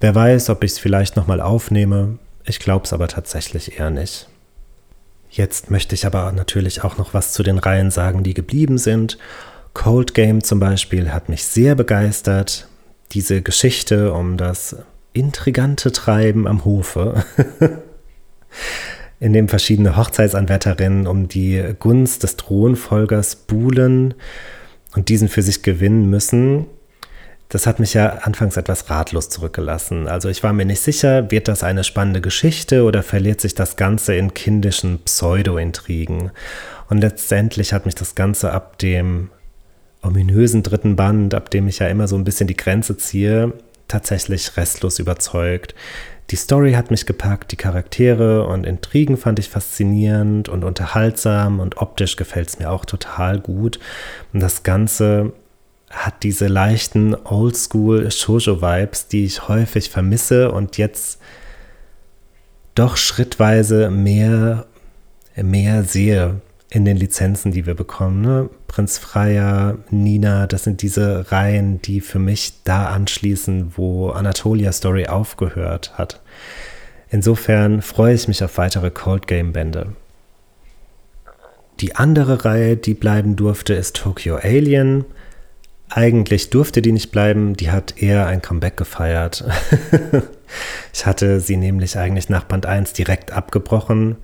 Wer 0.00 0.14
weiß, 0.14 0.48
ob 0.48 0.64
ich 0.64 0.72
es 0.72 0.78
vielleicht 0.78 1.16
nochmal 1.16 1.40
aufnehme. 1.40 2.18
Ich 2.48 2.58
glaube 2.60 2.84
es 2.84 2.92
aber 2.92 3.08
tatsächlich 3.08 3.78
eher 3.78 3.90
nicht. 3.90 4.28
Jetzt 5.30 5.70
möchte 5.70 5.94
ich 5.94 6.06
aber 6.06 6.32
natürlich 6.32 6.82
auch 6.82 6.96
noch 6.96 7.12
was 7.12 7.32
zu 7.32 7.42
den 7.42 7.58
Reihen 7.58 7.90
sagen, 7.90 8.22
die 8.22 8.32
geblieben 8.34 8.78
sind. 8.78 9.18
Cold 9.74 10.14
Game 10.14 10.42
zum 10.42 10.58
Beispiel 10.58 11.12
hat 11.12 11.28
mich 11.28 11.44
sehr 11.44 11.74
begeistert. 11.74 12.66
Diese 13.12 13.42
Geschichte 13.42 14.12
um 14.12 14.36
das 14.36 14.76
intrigante 15.12 15.92
Treiben 15.92 16.46
am 16.46 16.64
Hofe, 16.64 17.24
in 19.20 19.32
dem 19.32 19.48
verschiedene 19.48 19.96
Hochzeitsanwärterinnen 19.96 21.06
um 21.06 21.28
die 21.28 21.74
Gunst 21.78 22.22
des 22.22 22.36
Thronfolgers 22.36 23.36
buhlen 23.36 24.14
und 24.94 25.08
diesen 25.08 25.28
für 25.28 25.42
sich 25.42 25.62
gewinnen 25.62 26.08
müssen, 26.08 26.66
das 27.48 27.66
hat 27.66 27.80
mich 27.80 27.94
ja 27.94 28.08
anfangs 28.22 28.56
etwas 28.56 28.90
ratlos 28.90 29.30
zurückgelassen. 29.30 30.06
Also 30.06 30.28
ich 30.28 30.42
war 30.42 30.52
mir 30.52 30.66
nicht 30.66 30.82
sicher, 30.82 31.30
wird 31.30 31.48
das 31.48 31.62
eine 31.62 31.82
spannende 31.82 32.20
Geschichte 32.20 32.84
oder 32.84 33.02
verliert 33.02 33.40
sich 33.40 33.54
das 33.54 33.76
Ganze 33.76 34.14
in 34.14 34.34
kindischen 34.34 34.98
Pseudo-Intrigen? 35.00 36.30
Und 36.90 36.98
letztendlich 36.98 37.72
hat 37.72 37.86
mich 37.86 37.94
das 37.94 38.14
Ganze 38.14 38.52
ab 38.52 38.78
dem 38.78 39.30
ominösen 40.02 40.62
dritten 40.62 40.96
Band, 40.96 41.34
ab 41.34 41.50
dem 41.50 41.68
ich 41.68 41.78
ja 41.78 41.88
immer 41.88 42.06
so 42.06 42.16
ein 42.16 42.24
bisschen 42.24 42.46
die 42.46 42.56
Grenze 42.56 42.96
ziehe, 42.98 43.52
tatsächlich 43.88 44.56
restlos 44.56 44.98
überzeugt. 44.98 45.74
Die 46.30 46.36
Story 46.36 46.74
hat 46.74 46.90
mich 46.90 47.06
gepackt, 47.06 47.52
die 47.52 47.56
Charaktere 47.56 48.46
und 48.46 48.66
Intrigen 48.66 49.16
fand 49.16 49.38
ich 49.38 49.48
faszinierend 49.48 50.50
und 50.50 50.62
unterhaltsam 50.62 51.58
und 51.58 51.78
optisch 51.78 52.16
gefällt 52.16 52.48
es 52.48 52.58
mir 52.58 52.70
auch 52.70 52.84
total 52.84 53.40
gut. 53.40 53.80
Und 54.34 54.40
das 54.40 54.62
Ganze 54.62 55.32
hat 55.90 56.22
diese 56.22 56.46
leichten 56.46 57.14
Oldschool 57.14 58.10
Shoujo-Vibes, 58.10 59.08
die 59.08 59.24
ich 59.24 59.48
häufig 59.48 59.90
vermisse 59.90 60.52
und 60.52 60.76
jetzt 60.76 61.18
doch 62.74 62.96
schrittweise 62.96 63.90
mehr, 63.90 64.66
mehr 65.34 65.84
sehe 65.84 66.40
in 66.70 66.84
den 66.84 66.96
Lizenzen, 66.96 67.52
die 67.52 67.66
wir 67.66 67.74
bekommen. 67.74 68.20
Ne? 68.20 68.50
Prinz 68.66 68.98
Freier, 68.98 69.78
Nina, 69.90 70.46
das 70.46 70.64
sind 70.64 70.82
diese 70.82 71.32
Reihen, 71.32 71.80
die 71.80 72.00
für 72.00 72.18
mich 72.18 72.62
da 72.64 72.88
anschließen, 72.88 73.72
wo 73.76 74.10
Anatolia 74.10 74.72
Story 74.72 75.06
aufgehört 75.06 75.96
hat. 75.96 76.20
Insofern 77.10 77.80
freue 77.80 78.14
ich 78.14 78.28
mich 78.28 78.44
auf 78.44 78.58
weitere 78.58 78.90
Cold 78.90 79.26
Game 79.26 79.52
Bände. 79.52 79.94
Die 81.80 81.96
andere 81.96 82.44
Reihe, 82.44 82.76
die 82.76 82.94
bleiben 82.94 83.36
durfte, 83.36 83.72
ist 83.72 83.96
Tokyo 83.96 84.36
Alien. 84.36 85.04
Eigentlich 85.90 86.50
durfte 86.50 86.82
die 86.82 86.92
nicht 86.92 87.10
bleiben, 87.10 87.54
die 87.54 87.70
hat 87.70 88.00
eher 88.00 88.26
ein 88.26 88.42
Comeback 88.42 88.76
gefeiert. 88.76 89.44
ich 90.92 91.06
hatte 91.06 91.40
sie 91.40 91.56
nämlich 91.56 91.96
eigentlich 91.96 92.28
nach 92.28 92.44
Band 92.44 92.66
1 92.66 92.92
direkt 92.92 93.32
abgebrochen. 93.32 94.16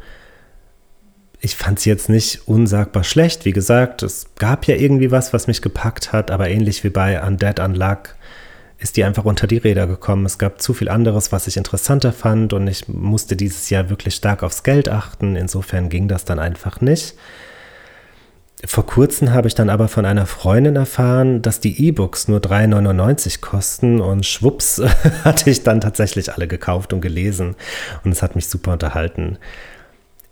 Ich 1.40 1.56
fand 1.56 1.80
sie 1.80 1.90
jetzt 1.90 2.08
nicht 2.08 2.46
unsagbar 2.46 3.04
schlecht. 3.04 3.44
Wie 3.44 3.52
gesagt, 3.52 4.02
es 4.02 4.26
gab 4.36 4.66
ja 4.66 4.76
irgendwie 4.76 5.10
was, 5.10 5.32
was 5.32 5.46
mich 5.46 5.62
gepackt 5.62 6.12
hat, 6.12 6.30
aber 6.30 6.48
ähnlich 6.48 6.84
wie 6.84 6.90
bei 6.90 7.22
Undead 7.22 7.60
Unluck 7.60 8.16
ist 8.78 8.98
die 8.98 9.04
einfach 9.04 9.24
unter 9.24 9.46
die 9.46 9.56
Räder 9.56 9.86
gekommen. 9.86 10.26
Es 10.26 10.36
gab 10.36 10.60
zu 10.60 10.74
viel 10.74 10.90
anderes, 10.90 11.32
was 11.32 11.46
ich 11.46 11.56
interessanter 11.56 12.12
fand 12.12 12.52
und 12.52 12.66
ich 12.66 12.88
musste 12.88 13.36
dieses 13.36 13.70
Jahr 13.70 13.88
wirklich 13.88 14.14
stark 14.14 14.42
aufs 14.42 14.62
Geld 14.62 14.90
achten. 14.90 15.36
Insofern 15.36 15.88
ging 15.88 16.08
das 16.08 16.26
dann 16.26 16.38
einfach 16.38 16.82
nicht. 16.82 17.14
Vor 18.66 18.86
kurzem 18.86 19.32
habe 19.32 19.48
ich 19.48 19.54
dann 19.54 19.68
aber 19.68 19.88
von 19.88 20.06
einer 20.06 20.26
Freundin 20.26 20.76
erfahren, 20.76 21.42
dass 21.42 21.60
die 21.60 21.86
E-Books 21.86 22.28
nur 22.28 22.40
3,99 22.40 23.40
kosten 23.40 24.00
und 24.00 24.24
schwupps 24.24 24.80
hatte 25.24 25.50
ich 25.50 25.62
dann 25.62 25.80
tatsächlich 25.80 26.32
alle 26.32 26.46
gekauft 26.46 26.92
und 26.92 27.00
gelesen 27.00 27.56
und 28.04 28.12
es 28.12 28.22
hat 28.22 28.36
mich 28.36 28.48
super 28.48 28.72
unterhalten. 28.72 29.38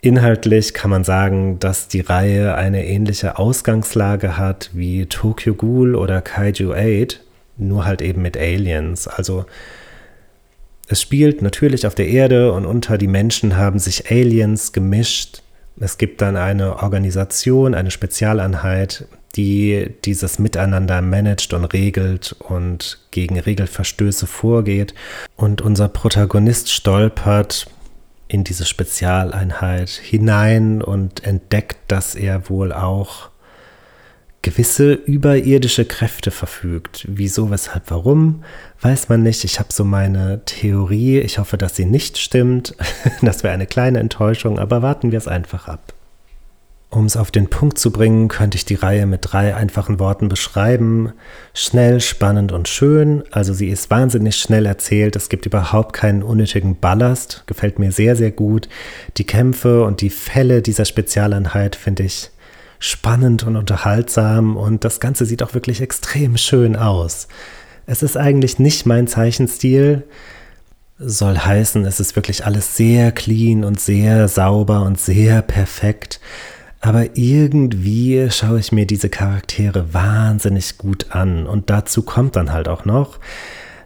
Inhaltlich 0.01 0.75
kann 0.75 0.91
man 0.91 1.05
sagen, 1.05 1.59
dass 1.61 1.89
die 1.89 2.01
Reihe 2.01 2.55
eine 2.57 2.87
ähnliche 2.87 3.39
Ausgangslage 3.39 4.37
hat 4.37 4.71
wie 4.73 5.07
Tokyo 5.07 5.55
Ghoul 5.55 5.95
oder 5.95 6.21
Kaiju 6.21 6.73
8, 6.73 7.21
nur 7.57 7.85
halt 7.85 8.03
eben 8.03 8.23
mit 8.23 8.37
Aliens. 8.37 9.07
Also 9.07 9.45
es 10.89 11.01
spielt 11.01 11.41
natürlich 11.41 11.87
auf 11.87 11.95
der 11.95 12.09
Erde 12.09 12.53
und 12.53 12.67
unter 12.67 12.99
die 12.99 13.07
Menschen 13.07 13.57
haben 13.57 13.79
sich 13.79 14.11
Aliens 14.11 14.73
gemischt, 14.73 15.42
es 15.81 15.99
gibt 15.99 16.21
dann 16.23 16.37
eine 16.37 16.83
Organisation, 16.83 17.75
eine 17.75 17.91
Spezialeinheit, 17.91 19.07
die 19.35 19.95
dieses 20.05 20.39
Miteinander 20.39 21.01
managt 21.01 21.55
und 21.55 21.65
regelt 21.65 22.37
und 22.39 22.99
gegen 23.11 23.39
Regelverstöße 23.39 24.27
vorgeht. 24.27 24.95
Und 25.37 25.63
unser 25.63 25.89
Protagonist 25.89 26.71
stolpert 26.71 27.67
in 28.29 28.45
diese 28.45 28.65
Spezialeinheit 28.65 29.89
hinein 29.91 30.83
und 30.83 31.25
entdeckt, 31.25 31.79
dass 31.89 32.15
er 32.15 32.49
wohl 32.49 32.73
auch 32.73 33.32
gewisse 34.43 34.93
überirdische 34.93 35.85
Kräfte 35.85 36.31
verfügt. 36.33 37.07
Wieso, 37.09 37.51
weshalb, 37.51 37.91
warum, 37.91 38.43
weiß 38.81 39.09
man 39.09 39.23
nicht. 39.23 39.45
Ich 39.45 39.61
habe 39.61 39.73
so 39.73 39.85
meine 39.85 40.45
Theorie. 40.45 41.21
Ich 41.21 41.39
hoffe, 41.39 41.57
dass 41.57 41.77
sie 41.77 41.85
nicht 41.87 42.19
stimmt. 42.19 42.75
das 43.23 43.45
wäre 43.45 43.55
eine 43.55 43.67
kleine 43.67 44.01
Enttäuschung, 44.01 44.59
aber 44.59 44.83
warten 44.83 45.13
wir 45.13 45.19
es 45.19 45.29
einfach 45.29 45.69
ab. 45.69 45.95
Um 46.91 47.07
es 47.07 47.17
auf 47.17 47.31
den 47.31 47.49
Punkt 47.49 47.79
zu 47.79 47.91
bringen, 47.91 48.29
könnte 48.29 48.57
ich 48.57 48.67
die 48.67 48.75
Reihe 48.75 49.07
mit 49.07 49.21
drei 49.23 49.55
einfachen 49.55 49.99
Worten 49.99 50.29
beschreiben. 50.29 51.15
Schnell, 51.55 52.01
spannend 52.03 52.53
und 52.53 52.69
schön. 52.69 53.23
Also 53.31 53.55
sie 53.55 53.69
ist 53.69 53.91
wahnsinnig 53.91 54.37
schnell 54.37 54.67
erzählt. 54.67 55.17
Es 55.17 55.31
gibt 55.31 55.47
überhaupt 55.47 55.95
keinen 55.95 56.23
unnötigen 56.23 56.79
Ballast. 56.79 57.45
Gefällt 57.47 57.79
mir 57.79 57.93
sehr, 57.93 58.15
sehr 58.15 58.31
gut. 58.31 58.69
Die 59.17 59.25
Kämpfe 59.25 59.85
und 59.85 60.03
die 60.03 60.11
Fälle 60.11 60.61
dieser 60.61 60.85
Spezialeinheit 60.85 61.77
finde 61.77 62.03
ich 62.03 62.32
spannend 62.83 63.45
und 63.45 63.55
unterhaltsam 63.55 64.57
und 64.57 64.85
das 64.85 64.99
Ganze 64.99 65.25
sieht 65.25 65.43
auch 65.45 65.55
wirklich 65.55 65.81
extrem 65.81 66.37
schön 66.37 66.75
aus. 66.75 67.29
Es 67.87 68.03
ist 68.03 68.17
eigentlich 68.17 68.59
nicht 68.59 68.87
mein 68.87 69.07
Zeichenstil, 69.07 70.03
soll 70.99 71.39
heißen, 71.39 71.85
es 71.85 72.01
ist 72.01 72.17
wirklich 72.17 72.45
alles 72.45 72.77
sehr 72.77 73.13
clean 73.13 73.63
und 73.63 73.79
sehr 73.81 74.27
sauber 74.27 74.83
und 74.83 74.99
sehr 74.99 75.43
perfekt. 75.43 76.21
Aber 76.81 77.17
irgendwie 77.17 78.29
schaue 78.31 78.59
ich 78.59 78.73
mir 78.73 78.87
diese 78.87 79.09
Charaktere 79.09 79.95
wahnsinnig 79.95 80.79
gut 80.79 81.07
an. 81.11 81.47
Und 81.47 81.71
dazu 81.71 82.03
kommt 82.03 82.35
dann 82.35 82.53
halt 82.53 82.67
auch 82.67 82.85
noch, 82.85 83.21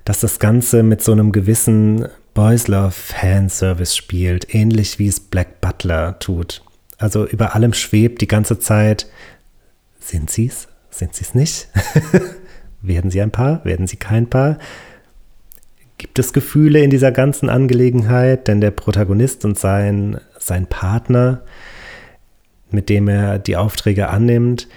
dass 0.05 0.21
das 0.21 0.39
Ganze 0.39 0.83
mit 0.83 1.03
so 1.03 1.13
einem 1.13 1.33
gewissen 1.33 2.09
Boys 2.33 2.69
Love 2.69 2.93
Fanservice 2.93 3.95
spielt, 3.95 4.55
ähnlich 4.55 4.99
wie 4.99 5.09
es 5.09 5.21
Black 5.21 5.61
Butler 5.61 6.19
tut. 6.19 6.63
Also 6.99 7.27
über 7.27 7.55
allem 7.55 7.73
schwebt 7.73 8.21
die 8.21 8.29
ganze 8.29 8.59
Zeit, 8.59 9.07
sind 9.99 10.31
sie 10.31 10.47
es? 10.47 10.69
Sind 10.91 11.15
sie 11.15 11.25
es 11.25 11.35
nicht? 11.35 11.69
werden 12.83 13.11
sie 13.11 13.21
ein 13.21 13.31
Paar? 13.33 13.65
Werden 13.65 13.87
sie 13.87 13.97
kein 13.97 14.31
Paar? 14.31 14.59
Gibt 15.99 16.19
es 16.19 16.33
Gefühle 16.33 16.81
in 16.81 16.91
dieser 16.91 17.13
ganzen 17.13 17.49
Angelegenheit? 17.49 18.49
Denn 18.49 18.61
der 18.61 18.71
Protagonist 18.71 19.45
und 19.45 19.59
sein, 19.59 20.21
sein 20.39 20.67
Partner, 20.67 21.43
mit 22.71 22.89
dem 22.89 23.09
er 23.09 23.39
die 23.39 23.57
Aufträge 23.57 24.09
annimmt, 24.09 24.69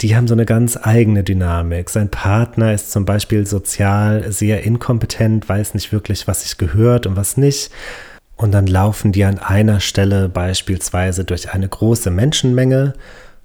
die 0.00 0.16
haben 0.16 0.26
so 0.26 0.34
eine 0.34 0.46
ganz 0.46 0.78
eigene 0.80 1.22
Dynamik. 1.22 1.90
Sein 1.90 2.10
Partner 2.10 2.72
ist 2.72 2.92
zum 2.92 3.04
Beispiel 3.04 3.46
sozial 3.46 4.32
sehr 4.32 4.64
inkompetent, 4.64 5.48
weiß 5.48 5.74
nicht 5.74 5.92
wirklich, 5.92 6.26
was 6.26 6.42
sich 6.42 6.56
gehört 6.56 7.06
und 7.06 7.16
was 7.16 7.36
nicht. 7.36 7.70
Und 8.36 8.52
dann 8.52 8.66
laufen 8.66 9.12
die 9.12 9.24
an 9.24 9.38
einer 9.38 9.80
Stelle 9.80 10.28
beispielsweise 10.28 11.24
durch 11.24 11.52
eine 11.52 11.68
große 11.68 12.10
Menschenmenge. 12.10 12.92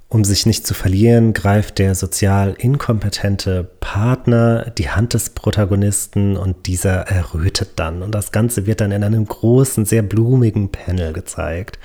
Um 0.10 0.26
sich 0.26 0.46
nicht 0.46 0.68
zu 0.68 0.74
verlieren, 0.74 1.32
greift 1.32 1.80
der 1.80 1.96
sozial 1.96 2.54
inkompetente 2.58 3.64
Partner 3.80 4.70
die 4.78 4.90
Hand 4.90 5.14
des 5.14 5.30
Protagonisten 5.30 6.36
und 6.36 6.68
dieser 6.68 7.08
errötet 7.08 7.72
dann. 7.78 8.02
Und 8.02 8.14
das 8.14 8.34
Ganze 8.34 8.66
wird 8.66 8.82
dann 8.82 8.92
in 8.92 9.06
einem 9.06 9.26
großen, 9.26 9.86
sehr 9.86 10.02
blumigen 10.02 10.70
Panel 10.70 11.14
gezeigt. 11.14 11.80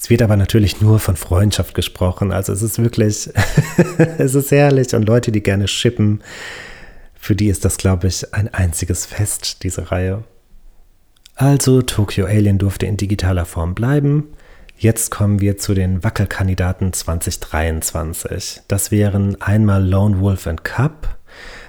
Es 0.00 0.08
wird 0.08 0.22
aber 0.22 0.36
natürlich 0.36 0.80
nur 0.80 1.00
von 1.00 1.16
Freundschaft 1.16 1.74
gesprochen. 1.74 2.32
Also 2.32 2.54
es 2.54 2.62
ist 2.62 2.78
wirklich, 2.78 3.28
es 4.18 4.34
ist 4.34 4.50
herrlich 4.50 4.94
und 4.94 5.02
Leute, 5.02 5.30
die 5.30 5.42
gerne 5.42 5.68
shippen, 5.68 6.22
für 7.20 7.36
die 7.36 7.48
ist 7.48 7.66
das, 7.66 7.76
glaube 7.76 8.06
ich, 8.06 8.32
ein 8.32 8.48
einziges 8.54 9.04
Fest, 9.04 9.64
diese 9.64 9.90
Reihe. 9.90 10.24
Also 11.38 11.82
Tokyo 11.82 12.26
Alien 12.26 12.58
durfte 12.58 12.86
in 12.86 12.96
digitaler 12.96 13.44
Form 13.44 13.76
bleiben. 13.76 14.24
Jetzt 14.76 15.12
kommen 15.12 15.40
wir 15.40 15.56
zu 15.56 15.72
den 15.72 16.02
Wackelkandidaten 16.02 16.92
2023. 16.92 18.62
Das 18.66 18.90
wären 18.90 19.40
einmal 19.40 19.86
Lone 19.86 20.18
Wolf 20.18 20.48
and 20.48 20.64
Cub. 20.64 21.16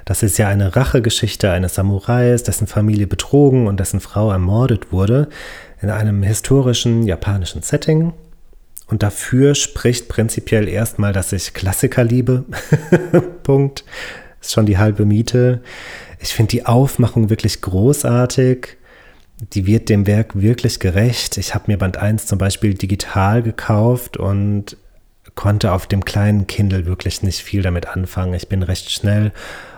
Das 0.05 0.23
ist 0.23 0.39
ja 0.39 0.47
eine 0.47 0.75
Rachegeschichte 0.75 1.51
eines 1.51 1.75
Samurais, 1.75 2.41
dessen 2.41 2.65
Familie 2.65 3.05
betrogen 3.05 3.67
und 3.67 3.79
dessen 3.79 3.99
Frau 3.99 4.31
ermordet 4.31 4.91
wurde, 4.91 5.29
in 5.83 5.91
einem 5.91 6.23
historischen 6.23 7.03
japanischen 7.03 7.61
Setting. 7.61 8.13
Und 8.87 9.03
dafür 9.03 9.53
spricht 9.53 10.09
prinzipiell 10.09 10.67
erstmal, 10.67 11.13
dass 11.13 11.31
ich 11.31 11.53
Klassiker 11.53 12.03
liebe. 12.03 12.43
Punkt. 13.43 13.83
Ist 14.41 14.51
schon 14.51 14.65
die 14.65 14.79
halbe 14.79 15.05
Miete. 15.05 15.61
Ich 16.19 16.33
finde 16.33 16.49
die 16.49 16.65
Aufmachung 16.65 17.29
wirklich 17.29 17.61
großartig 17.61 18.79
die 19.39 19.65
wird 19.65 19.89
dem 19.89 20.05
Werk 20.05 20.39
wirklich 20.39 20.79
gerecht. 20.79 21.37
Ich 21.37 21.55
habe 21.55 21.65
mir 21.67 21.77
Band 21.77 21.97
1 21.97 22.25
zum 22.25 22.37
Beispiel 22.37 22.73
digital 22.73 23.41
gekauft 23.41 24.17
und 24.17 24.77
konnte 25.35 25.71
auf 25.71 25.87
dem 25.87 26.03
kleinen 26.03 26.47
Kindle 26.47 26.85
wirklich 26.85 27.23
nicht 27.23 27.39
viel 27.39 27.61
damit 27.61 27.87
anfangen. 27.87 28.33
Ich 28.33 28.49
bin 28.49 28.63
recht 28.63 28.91
schnell 28.91 29.31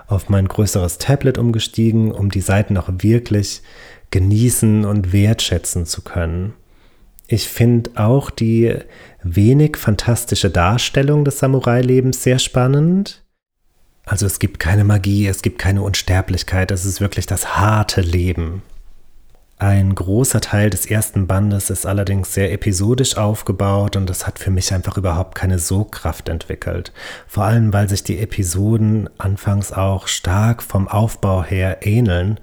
auf 0.07 0.29
mein 0.29 0.47
größeres 0.47 0.97
Tablet 0.97 1.37
umgestiegen, 1.37 2.11
um 2.11 2.31
die 2.31 2.41
Seiten 2.41 2.77
auch 2.77 2.89
wirklich 2.89 3.61
genießen 4.09 4.85
und 4.85 5.13
wertschätzen 5.13 5.85
zu 5.85 6.01
können. 6.01 6.53
Ich 7.27 7.47
finde 7.47 7.91
auch 7.95 8.29
die 8.29 8.75
wenig 9.23 9.77
fantastische 9.77 10.49
Darstellung 10.49 11.23
des 11.23 11.39
Samurai-Lebens 11.39 12.23
sehr 12.23 12.39
spannend. 12.39 13.23
Also 14.03 14.25
es 14.25 14.39
gibt 14.39 14.59
keine 14.59 14.83
Magie, 14.83 15.27
es 15.27 15.41
gibt 15.41 15.59
keine 15.59 15.83
Unsterblichkeit, 15.83 16.71
es 16.71 16.83
ist 16.83 16.99
wirklich 16.99 17.27
das 17.27 17.55
harte 17.55 18.01
Leben. 18.01 18.63
Ein 19.61 19.93
großer 19.93 20.41
Teil 20.41 20.71
des 20.71 20.87
ersten 20.87 21.27
Bandes 21.27 21.69
ist 21.69 21.85
allerdings 21.85 22.33
sehr 22.33 22.51
episodisch 22.51 23.15
aufgebaut 23.15 23.95
und 23.95 24.09
das 24.09 24.25
hat 24.25 24.39
für 24.39 24.49
mich 24.49 24.73
einfach 24.73 24.97
überhaupt 24.97 25.35
keine 25.35 25.59
Sogkraft 25.59 26.29
entwickelt. 26.29 26.91
Vor 27.27 27.43
allem, 27.43 27.71
weil 27.71 27.87
sich 27.87 28.03
die 28.03 28.17
Episoden 28.17 29.07
anfangs 29.19 29.71
auch 29.71 30.07
stark 30.07 30.63
vom 30.63 30.87
Aufbau 30.87 31.43
her 31.43 31.85
ähneln. 31.85 32.39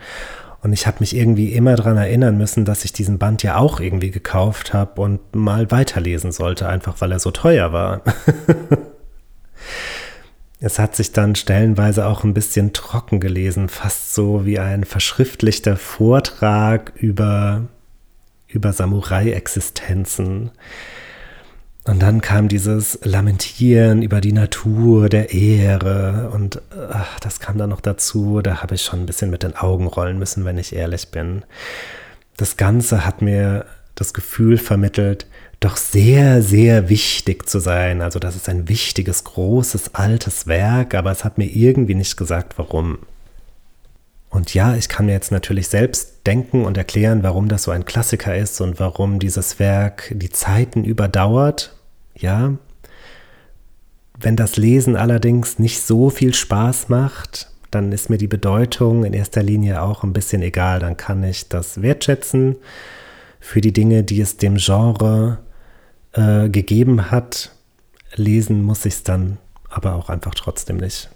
Und 0.63 0.73
ich 0.73 0.87
habe 0.87 0.99
mich 1.01 1.17
irgendwie 1.17 1.55
immer 1.55 1.75
daran 1.75 1.97
erinnern 1.97 2.39
müssen, 2.39 2.65
dass 2.65 2.85
ich 2.85 2.93
diesen 2.93 3.19
Band 3.19 3.43
ja 3.43 3.57
auch 3.57 3.81
irgendwie 3.81 4.13
gekauft 4.13 4.73
habe 4.73 5.01
und 5.01 5.35
mal 5.35 5.73
weiterlesen 5.73 6.31
sollte, 6.31 6.69
einfach 6.69 7.01
weil 7.01 7.11
er 7.11 7.19
so 7.19 7.33
teuer 7.33 7.73
war. 7.73 8.03
Es 10.61 10.79
hat 10.79 10.97
sich 10.97 11.13
dann 11.13 11.37
stellenweise 11.37 12.07
auch 12.07 12.25
ein 12.25 12.35
bisschen 12.35 12.73
trocken 12.73 13.21
gelesen, 13.21 13.69
fast 13.69 14.15
so 14.15 14.45
wie 14.45 14.59
ein 14.59 14.85
verschriftlichter 14.85 15.77
Vortrag 15.77 16.93
über, 16.97 17.63
über 18.49 18.73
Samurai-Existenzen. 18.73 20.51
Und 21.85 22.03
dann 22.03 22.21
kam 22.21 22.49
dieses 22.49 22.99
Lamentieren 23.03 24.03
über 24.03 24.21
die 24.21 24.33
Natur, 24.33 25.09
der 25.09 25.33
Ehre 25.33 26.31
und 26.35 26.61
ach, 26.91 27.19
das 27.21 27.41
kam 27.41 27.57
dann 27.57 27.71
noch 27.71 27.81
dazu. 27.81 28.43
Da 28.43 28.61
habe 28.61 28.75
ich 28.75 28.83
schon 28.83 29.01
ein 29.01 29.07
bisschen 29.07 29.31
mit 29.31 29.43
den 29.43 29.57
Augen 29.57 29.87
rollen 29.87 30.19
müssen, 30.19 30.45
wenn 30.45 30.59
ich 30.59 30.75
ehrlich 30.75 31.09
bin. 31.11 31.45
Das 32.37 32.57
Ganze 32.57 33.07
hat 33.07 33.23
mir 33.23 33.65
das 33.95 34.13
Gefühl 34.13 34.59
vermittelt, 34.59 35.27
doch 35.61 35.77
sehr, 35.77 36.41
sehr 36.43 36.89
wichtig 36.89 37.49
zu 37.49 37.59
sein. 37.59 38.01
Also 38.01 38.19
das 38.19 38.37
ist 38.37 38.49
ein 38.49 38.69
wichtiges, 38.69 39.25
großes, 39.25 39.95
altes 39.95 40.47
Werk, 40.47 40.95
aber 40.95 41.11
es 41.11 41.25
hat 41.25 41.39
mir 41.39 41.47
irgendwie 41.47 41.97
nicht 41.97 42.17
gesagt, 42.17 42.59
warum. 42.59 42.99
Und 44.31 44.55
ja, 44.55 44.77
ich 44.77 44.89
kann 44.89 45.07
mir 45.07 45.13
jetzt 45.13 45.33
natürlich 45.33 45.69
selbst 45.69 46.27
denken 46.27 46.65
und 46.65 46.77
erklären, 46.77 47.23
warum 47.23 47.49
das 47.49 47.65
so 47.65 47.71
ein 47.71 47.87
Klassiker 47.87 48.37
ist 48.37 48.61
und 48.61 48.79
warum 48.79 49.19
dieses 49.19 49.59
Werk 49.59 50.13
die 50.15 50.31
Zeiten 50.31 50.85
überdauert. 50.85 51.75
Ja. 52.15 52.55
Wenn 54.21 54.37
das 54.37 54.57
Lesen 54.57 54.97
allerdings 54.97 55.59
nicht 55.59 55.81
so 55.81 56.11
viel 56.11 56.35
Spaß 56.35 56.89
macht, 56.89 57.51
dann 57.71 57.91
ist 57.91 58.11
mir 58.11 58.19
die 58.19 58.29
Bedeutung 58.29 59.05
in 59.05 59.13
erster 59.13 59.43
Linie 59.43 59.83
auch 59.83 60.05
ein 60.05 60.13
bisschen 60.13 60.43
egal. 60.43 60.79
Dann 60.81 60.97
kann 60.97 61.25
ich 61.25 61.49
das 61.49 61.83
wertschätzen 61.83 62.57
für 63.41 63.61
die 63.61 63.73
Dinge, 63.73 64.05
die 64.05 64.21
es 64.21 64.37
dem 64.37 64.57
Genre 64.57 65.39
äh, 66.13 66.49
gegeben 66.49 67.11
hat. 67.11 67.53
Lesen 68.15 68.63
muss 68.63 68.85
ich 68.85 68.95
es 68.95 69.03
dann 69.05 69.39
aber 69.69 69.95
auch 69.95 70.09
einfach 70.09 70.35
trotzdem 70.35 70.79
nicht. 70.79 71.11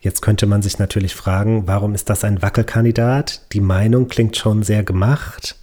Jetzt 0.00 0.22
könnte 0.22 0.46
man 0.46 0.62
sich 0.62 0.78
natürlich 0.78 1.14
fragen, 1.14 1.66
warum 1.66 1.94
ist 1.94 2.08
das 2.08 2.24
ein 2.24 2.40
Wackelkandidat? 2.40 3.42
Die 3.52 3.60
Meinung 3.60 4.08
klingt 4.08 4.36
schon 4.36 4.62
sehr 4.62 4.82
gemacht. 4.82 5.56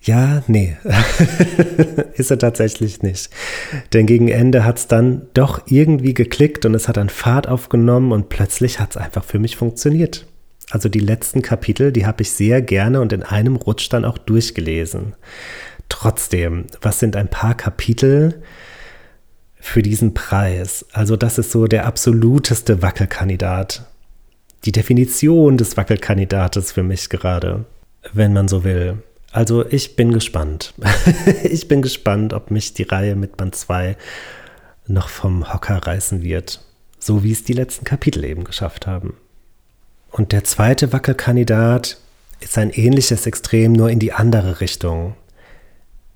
Ja, 0.00 0.42
nee, 0.46 0.76
ist 2.14 2.30
er 2.30 2.38
tatsächlich 2.38 3.02
nicht. 3.02 3.30
Denn 3.92 4.06
gegen 4.06 4.28
Ende 4.28 4.64
hat 4.64 4.78
es 4.78 4.86
dann 4.86 5.26
doch 5.34 5.62
irgendwie 5.66 6.14
geklickt 6.14 6.64
und 6.64 6.74
es 6.74 6.86
hat 6.86 6.96
an 6.96 7.08
Fahrt 7.08 7.48
aufgenommen 7.48 8.12
und 8.12 8.28
plötzlich 8.28 8.78
hat 8.78 8.92
es 8.92 8.96
einfach 8.96 9.24
für 9.24 9.40
mich 9.40 9.56
funktioniert. 9.56 10.26
Also 10.70 10.88
die 10.88 11.00
letzten 11.00 11.42
Kapitel, 11.42 11.92
die 11.92 12.06
habe 12.06 12.22
ich 12.22 12.30
sehr 12.30 12.62
gerne 12.62 13.00
und 13.00 13.12
in 13.12 13.22
einem 13.22 13.56
Rutsch 13.56 13.88
dann 13.90 14.04
auch 14.04 14.18
durchgelesen. 14.18 15.14
Trotzdem, 15.88 16.66
was 16.80 16.98
sind 16.98 17.16
ein 17.16 17.28
paar 17.28 17.54
Kapitel 17.54 18.42
für 19.60 19.82
diesen 19.82 20.14
Preis? 20.14 20.86
Also 20.92 21.16
das 21.16 21.38
ist 21.38 21.50
so 21.50 21.66
der 21.66 21.86
absoluteste 21.86 22.82
Wackelkandidat. 22.82 23.86
Die 24.64 24.72
Definition 24.72 25.56
des 25.56 25.76
Wackelkandidates 25.76 26.72
für 26.72 26.82
mich 26.82 27.08
gerade, 27.08 27.64
wenn 28.12 28.32
man 28.32 28.48
so 28.48 28.64
will. 28.64 29.02
Also 29.30 29.66
ich 29.66 29.96
bin 29.96 30.12
gespannt. 30.12 30.74
ich 31.44 31.68
bin 31.68 31.82
gespannt, 31.82 32.32
ob 32.32 32.50
mich 32.50 32.74
die 32.74 32.82
Reihe 32.82 33.14
mit 33.14 33.36
Band 33.36 33.54
2 33.54 33.96
noch 34.86 35.08
vom 35.08 35.52
Hocker 35.52 35.76
reißen 35.86 36.22
wird. 36.22 36.60
So 36.98 37.22
wie 37.22 37.32
es 37.32 37.44
die 37.44 37.52
letzten 37.52 37.84
Kapitel 37.84 38.24
eben 38.24 38.44
geschafft 38.44 38.86
haben. 38.86 39.14
Und 40.10 40.32
der 40.32 40.44
zweite 40.44 40.92
Wackelkandidat 40.92 41.98
ist 42.40 42.58
ein 42.58 42.70
ähnliches 42.70 43.26
Extrem, 43.26 43.72
nur 43.72 43.90
in 43.90 43.98
die 43.98 44.12
andere 44.12 44.60
Richtung. 44.60 45.14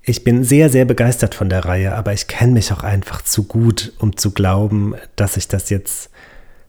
Ich 0.05 0.25
bin 0.25 0.43
sehr, 0.43 0.69
sehr 0.69 0.83
begeistert 0.83 1.33
von 1.33 1.47
der 1.47 1.63
Reihe, 1.63 1.95
aber 1.95 2.11
ich 2.11 2.27
kenne 2.27 2.51
mich 2.51 2.73
auch 2.73 2.83
einfach 2.83 3.21
zu 3.21 3.45
gut, 3.45 3.93
um 3.99 4.17
zu 4.17 4.31
glauben, 4.31 4.95
dass 5.15 5.37
ich 5.37 5.47
das 5.47 5.69
jetzt 5.69 6.09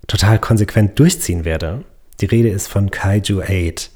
total 0.06 0.38
konsequent 0.38 0.98
durchziehen 1.00 1.44
werde. 1.44 1.82
Die 2.20 2.26
Rede 2.26 2.50
ist 2.50 2.68
von 2.68 2.92
Kaiju 2.92 3.40
8. 3.40 3.90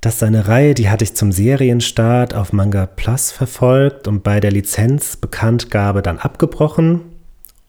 Das 0.00 0.16
ist 0.16 0.22
eine 0.24 0.48
Reihe, 0.48 0.74
die 0.74 0.90
hatte 0.90 1.04
ich 1.04 1.14
zum 1.14 1.30
Serienstart 1.30 2.34
auf 2.34 2.52
Manga 2.52 2.86
Plus 2.86 3.30
verfolgt 3.30 4.08
und 4.08 4.24
bei 4.24 4.40
der 4.40 4.50
Lizenzbekanntgabe 4.50 6.02
dann 6.02 6.18
abgebrochen 6.18 7.02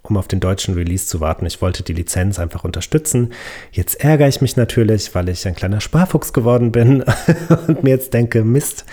um 0.09 0.17
auf 0.17 0.27
den 0.27 0.39
deutschen 0.39 0.73
Release 0.73 1.07
zu 1.07 1.19
warten. 1.19 1.45
Ich 1.45 1.61
wollte 1.61 1.83
die 1.83 1.93
Lizenz 1.93 2.39
einfach 2.39 2.63
unterstützen. 2.63 3.33
Jetzt 3.71 4.03
ärgere 4.03 4.27
ich 4.27 4.41
mich 4.41 4.55
natürlich, 4.55 5.13
weil 5.15 5.29
ich 5.29 5.47
ein 5.47 5.55
kleiner 5.55 5.81
Sparfuchs 5.81 6.33
geworden 6.33 6.71
bin 6.71 7.03
und 7.67 7.83
mir 7.83 7.91
jetzt 7.91 8.13
denke, 8.13 8.43
Mist, 8.43 8.85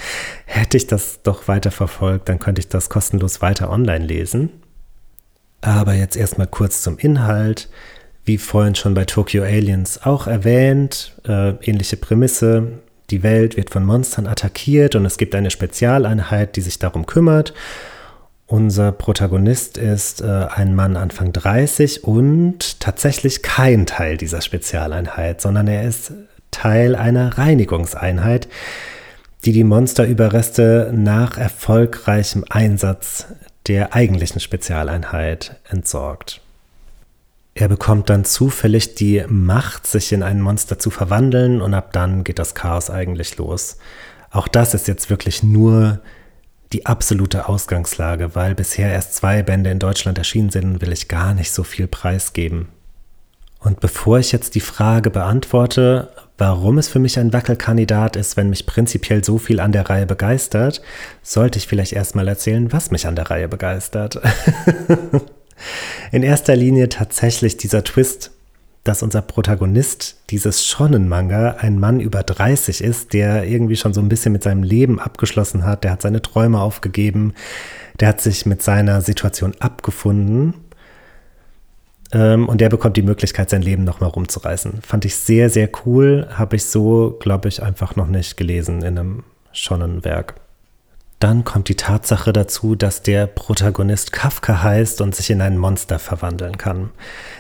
hätte 0.44 0.76
ich 0.76 0.86
das 0.86 1.22
doch 1.22 1.48
weiter 1.48 1.70
verfolgt, 1.70 2.28
dann 2.28 2.38
könnte 2.38 2.60
ich 2.60 2.68
das 2.68 2.88
kostenlos 2.88 3.42
weiter 3.42 3.70
online 3.70 4.04
lesen. 4.04 4.50
Aber 5.60 5.94
jetzt 5.94 6.16
erstmal 6.16 6.48
kurz 6.48 6.82
zum 6.82 6.98
Inhalt. 6.98 7.68
Wie 8.24 8.38
vorhin 8.38 8.74
schon 8.74 8.94
bei 8.94 9.04
Tokyo 9.04 9.42
Aliens 9.42 10.02
auch 10.04 10.26
erwähnt, 10.26 11.16
äh, 11.26 11.54
ähnliche 11.62 11.96
Prämisse. 11.96 12.78
Die 13.10 13.22
Welt 13.22 13.56
wird 13.56 13.70
von 13.70 13.84
Monstern 13.84 14.26
attackiert 14.26 14.94
und 14.94 15.04
es 15.04 15.18
gibt 15.18 15.34
eine 15.34 15.50
Spezialeinheit, 15.50 16.56
die 16.56 16.60
sich 16.60 16.78
darum 16.78 17.06
kümmert. 17.06 17.52
Unser 18.46 18.92
Protagonist 18.92 19.78
ist 19.78 20.20
äh, 20.20 20.26
ein 20.26 20.74
Mann 20.74 20.96
Anfang 20.96 21.32
30 21.32 22.04
und 22.04 22.80
tatsächlich 22.80 23.42
kein 23.42 23.86
Teil 23.86 24.16
dieser 24.16 24.40
Spezialeinheit, 24.40 25.40
sondern 25.40 25.68
er 25.68 25.84
ist 25.84 26.12
Teil 26.50 26.94
einer 26.94 27.38
Reinigungseinheit, 27.38 28.48
die 29.44 29.52
die 29.52 29.64
Monsterüberreste 29.64 30.92
nach 30.94 31.38
erfolgreichem 31.38 32.44
Einsatz 32.48 33.26
der 33.66 33.94
eigentlichen 33.94 34.40
Spezialeinheit 34.40 35.56
entsorgt. 35.68 36.40
Er 37.54 37.68
bekommt 37.68 38.08
dann 38.08 38.24
zufällig 38.24 38.94
die 38.94 39.24
Macht, 39.28 39.86
sich 39.86 40.12
in 40.12 40.22
ein 40.22 40.40
Monster 40.40 40.78
zu 40.78 40.90
verwandeln 40.90 41.60
und 41.60 41.74
ab 41.74 41.92
dann 41.92 42.24
geht 42.24 42.38
das 42.38 42.54
Chaos 42.54 42.88
eigentlich 42.88 43.36
los. 43.36 43.76
Auch 44.30 44.48
das 44.48 44.74
ist 44.74 44.88
jetzt 44.88 45.10
wirklich 45.10 45.42
nur 45.42 46.00
die 46.72 46.86
absolute 46.86 47.48
Ausgangslage, 47.48 48.34
weil 48.34 48.54
bisher 48.54 48.90
erst 48.90 49.14
zwei 49.14 49.42
Bände 49.42 49.70
in 49.70 49.78
Deutschland 49.78 50.18
erschienen 50.18 50.50
sind, 50.50 50.80
will 50.80 50.92
ich 50.92 51.08
gar 51.08 51.34
nicht 51.34 51.52
so 51.52 51.64
viel 51.64 51.86
preisgeben. 51.86 52.68
Und 53.60 53.78
bevor 53.80 54.18
ich 54.18 54.32
jetzt 54.32 54.54
die 54.56 54.60
Frage 54.60 55.10
beantworte, 55.10 56.08
warum 56.36 56.78
es 56.78 56.88
für 56.88 56.98
mich 56.98 57.18
ein 57.18 57.32
Wackelkandidat 57.32 58.16
ist, 58.16 58.36
wenn 58.36 58.50
mich 58.50 58.66
prinzipiell 58.66 59.22
so 59.22 59.38
viel 59.38 59.60
an 59.60 59.70
der 59.70 59.88
Reihe 59.88 60.06
begeistert, 60.06 60.82
sollte 61.22 61.58
ich 61.58 61.68
vielleicht 61.68 61.92
erstmal 61.92 62.26
erzählen, 62.26 62.72
was 62.72 62.90
mich 62.90 63.06
an 63.06 63.14
der 63.14 63.30
Reihe 63.30 63.48
begeistert. 63.48 64.20
In 66.10 66.24
erster 66.24 66.56
Linie 66.56 66.88
tatsächlich 66.88 67.56
dieser 67.56 67.84
Twist, 67.84 68.32
dass 68.84 69.02
unser 69.02 69.22
Protagonist 69.22 70.16
dieses 70.30 70.66
Shonen-Manga 70.66 71.56
ein 71.60 71.78
Mann 71.78 72.00
über 72.00 72.22
30 72.22 72.82
ist, 72.82 73.12
der 73.12 73.44
irgendwie 73.44 73.76
schon 73.76 73.94
so 73.94 74.00
ein 74.00 74.08
bisschen 74.08 74.32
mit 74.32 74.42
seinem 74.42 74.64
Leben 74.64 74.98
abgeschlossen 74.98 75.64
hat, 75.64 75.84
der 75.84 75.92
hat 75.92 76.02
seine 76.02 76.20
Träume 76.20 76.60
aufgegeben, 76.60 77.34
der 78.00 78.08
hat 78.08 78.20
sich 78.20 78.44
mit 78.44 78.62
seiner 78.62 79.00
Situation 79.00 79.54
abgefunden 79.60 80.54
ähm, 82.12 82.48
und 82.48 82.60
der 82.60 82.68
bekommt 82.68 82.96
die 82.96 83.02
Möglichkeit, 83.02 83.50
sein 83.50 83.62
Leben 83.62 83.84
nochmal 83.84 84.10
rumzureißen. 84.10 84.82
Fand 84.82 85.04
ich 85.04 85.14
sehr, 85.14 85.48
sehr 85.48 85.68
cool, 85.84 86.26
habe 86.32 86.56
ich 86.56 86.64
so, 86.64 87.16
glaube 87.20 87.48
ich, 87.48 87.62
einfach 87.62 87.94
noch 87.94 88.08
nicht 88.08 88.36
gelesen 88.36 88.82
in 88.82 88.98
einem 88.98 89.24
Shonen-Werk. 89.52 90.41
Dann 91.22 91.44
kommt 91.44 91.68
die 91.68 91.76
Tatsache 91.76 92.32
dazu, 92.32 92.74
dass 92.74 93.00
der 93.00 93.28
Protagonist 93.28 94.10
Kafka 94.10 94.64
heißt 94.64 95.00
und 95.00 95.14
sich 95.14 95.30
in 95.30 95.40
ein 95.40 95.56
Monster 95.56 96.00
verwandeln 96.00 96.58
kann. 96.58 96.90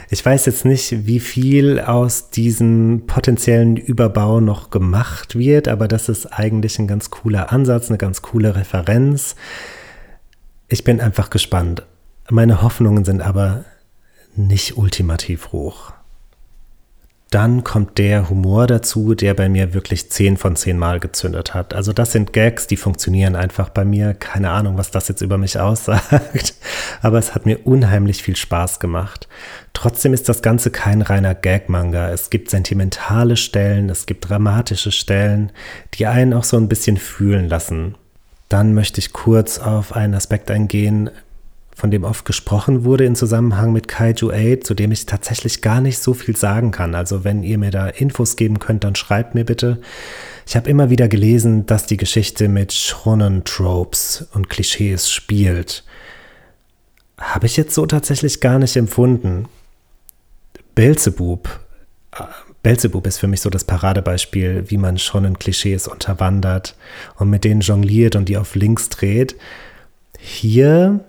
Ich 0.08 0.24
weiß 0.24 0.46
jetzt 0.46 0.64
nicht, 0.64 1.04
wie 1.08 1.18
viel 1.18 1.80
aus 1.80 2.30
diesem 2.30 3.08
potenziellen 3.08 3.76
Überbau 3.76 4.38
noch 4.38 4.70
gemacht 4.70 5.36
wird, 5.36 5.66
aber 5.66 5.88
das 5.88 6.08
ist 6.08 6.26
eigentlich 6.26 6.78
ein 6.78 6.86
ganz 6.86 7.10
cooler 7.10 7.50
Ansatz, 7.50 7.88
eine 7.88 7.98
ganz 7.98 8.22
coole 8.22 8.54
Referenz. 8.54 9.34
Ich 10.68 10.84
bin 10.84 11.00
einfach 11.00 11.28
gespannt. 11.28 11.82
Meine 12.30 12.62
Hoffnungen 12.62 13.04
sind 13.04 13.20
aber 13.20 13.64
nicht 14.36 14.76
ultimativ 14.76 15.50
hoch. 15.50 15.92
Dann 17.32 17.64
kommt 17.64 17.96
der 17.96 18.28
Humor 18.28 18.66
dazu, 18.66 19.14
der 19.14 19.32
bei 19.32 19.48
mir 19.48 19.72
wirklich 19.72 20.10
10 20.10 20.36
von 20.36 20.54
10 20.54 20.76
Mal 20.76 21.00
gezündet 21.00 21.54
hat. 21.54 21.72
Also 21.72 21.94
das 21.94 22.12
sind 22.12 22.34
Gags, 22.34 22.66
die 22.66 22.76
funktionieren 22.76 23.36
einfach 23.36 23.70
bei 23.70 23.86
mir. 23.86 24.12
Keine 24.12 24.50
Ahnung, 24.50 24.76
was 24.76 24.90
das 24.90 25.08
jetzt 25.08 25.22
über 25.22 25.38
mich 25.38 25.58
aussagt. 25.58 26.54
Aber 27.00 27.18
es 27.18 27.34
hat 27.34 27.46
mir 27.46 27.66
unheimlich 27.66 28.22
viel 28.22 28.36
Spaß 28.36 28.80
gemacht. 28.80 29.28
Trotzdem 29.72 30.12
ist 30.12 30.28
das 30.28 30.42
Ganze 30.42 30.70
kein 30.70 31.00
reiner 31.00 31.34
Gag-Manga. 31.34 32.10
Es 32.10 32.28
gibt 32.28 32.50
sentimentale 32.50 33.38
Stellen, 33.38 33.88
es 33.88 34.04
gibt 34.04 34.28
dramatische 34.28 34.92
Stellen, 34.92 35.52
die 35.94 36.06
einen 36.06 36.34
auch 36.34 36.44
so 36.44 36.58
ein 36.58 36.68
bisschen 36.68 36.98
fühlen 36.98 37.48
lassen. 37.48 37.94
Dann 38.50 38.74
möchte 38.74 38.98
ich 38.98 39.14
kurz 39.14 39.58
auf 39.58 39.96
einen 39.96 40.12
Aspekt 40.12 40.50
eingehen, 40.50 41.08
von 41.74 41.90
dem 41.90 42.04
oft 42.04 42.24
gesprochen 42.24 42.84
wurde 42.84 43.04
in 43.04 43.16
Zusammenhang 43.16 43.72
mit 43.72 43.88
Kaiju 43.88 44.30
8, 44.30 44.64
zu 44.64 44.74
dem 44.74 44.92
ich 44.92 45.06
tatsächlich 45.06 45.62
gar 45.62 45.80
nicht 45.80 45.98
so 45.98 46.14
viel 46.14 46.36
sagen 46.36 46.70
kann. 46.70 46.94
Also 46.94 47.24
wenn 47.24 47.42
ihr 47.42 47.58
mir 47.58 47.70
da 47.70 47.88
Infos 47.88 48.36
geben 48.36 48.58
könnt, 48.58 48.84
dann 48.84 48.94
schreibt 48.94 49.34
mir 49.34 49.44
bitte. 49.44 49.80
Ich 50.46 50.54
habe 50.54 50.68
immer 50.68 50.90
wieder 50.90 51.08
gelesen, 51.08 51.66
dass 51.66 51.86
die 51.86 51.96
Geschichte 51.96 52.48
mit 52.48 52.72
Shonen-Tropes 52.72 54.28
und 54.34 54.50
Klischees 54.50 55.10
spielt. 55.10 55.84
Habe 57.18 57.46
ich 57.46 57.56
jetzt 57.56 57.74
so 57.74 57.86
tatsächlich 57.86 58.40
gar 58.40 58.58
nicht 58.58 58.76
empfunden. 58.76 59.46
Belzebub. 60.74 61.60
Belzebub 62.62 63.06
ist 63.06 63.18
für 63.18 63.28
mich 63.28 63.40
so 63.40 63.50
das 63.50 63.64
Paradebeispiel, 63.64 64.64
wie 64.68 64.76
man 64.76 64.98
Shonen-Klischees 64.98 65.88
unterwandert 65.88 66.76
und 67.16 67.30
mit 67.30 67.44
denen 67.44 67.60
jongliert 67.60 68.14
und 68.14 68.28
die 68.28 68.36
auf 68.36 68.54
links 68.54 68.88
dreht. 68.88 69.36
Hier 70.18 71.00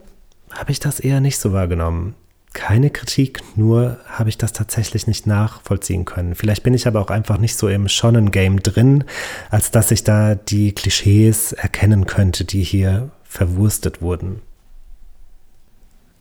habe 0.53 0.71
ich 0.71 0.79
das 0.79 0.99
eher 0.99 1.19
nicht 1.19 1.37
so 1.37 1.53
wahrgenommen. 1.53 2.15
Keine 2.53 2.91
Kritik, 2.91 3.41
nur 3.55 3.97
habe 4.05 4.29
ich 4.29 4.37
das 4.37 4.53
tatsächlich 4.53 5.07
nicht 5.07 5.25
nachvollziehen 5.25 6.05
können. 6.05 6.35
Vielleicht 6.35 6.61
bin 6.61 6.75
ich 6.75 6.85
aber 6.85 7.01
auch 7.01 7.09
einfach 7.09 7.39
nicht 7.39 7.57
so 7.57 7.67
im 7.67 7.87
Shonen-Game 7.87 8.61
drin, 8.61 9.05
als 9.49 9.71
dass 9.71 9.89
ich 9.89 10.03
da 10.03 10.35
die 10.35 10.73
Klischees 10.73 11.53
erkennen 11.53 12.05
könnte, 12.05 12.45
die 12.45 12.63
hier 12.63 13.09
verwurstet 13.23 14.01
wurden. 14.01 14.41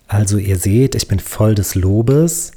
Also 0.08 0.38
ihr 0.38 0.56
seht, 0.58 0.94
ich 0.94 1.08
bin 1.08 1.20
voll 1.20 1.54
des 1.54 1.74
Lobes. 1.74 2.52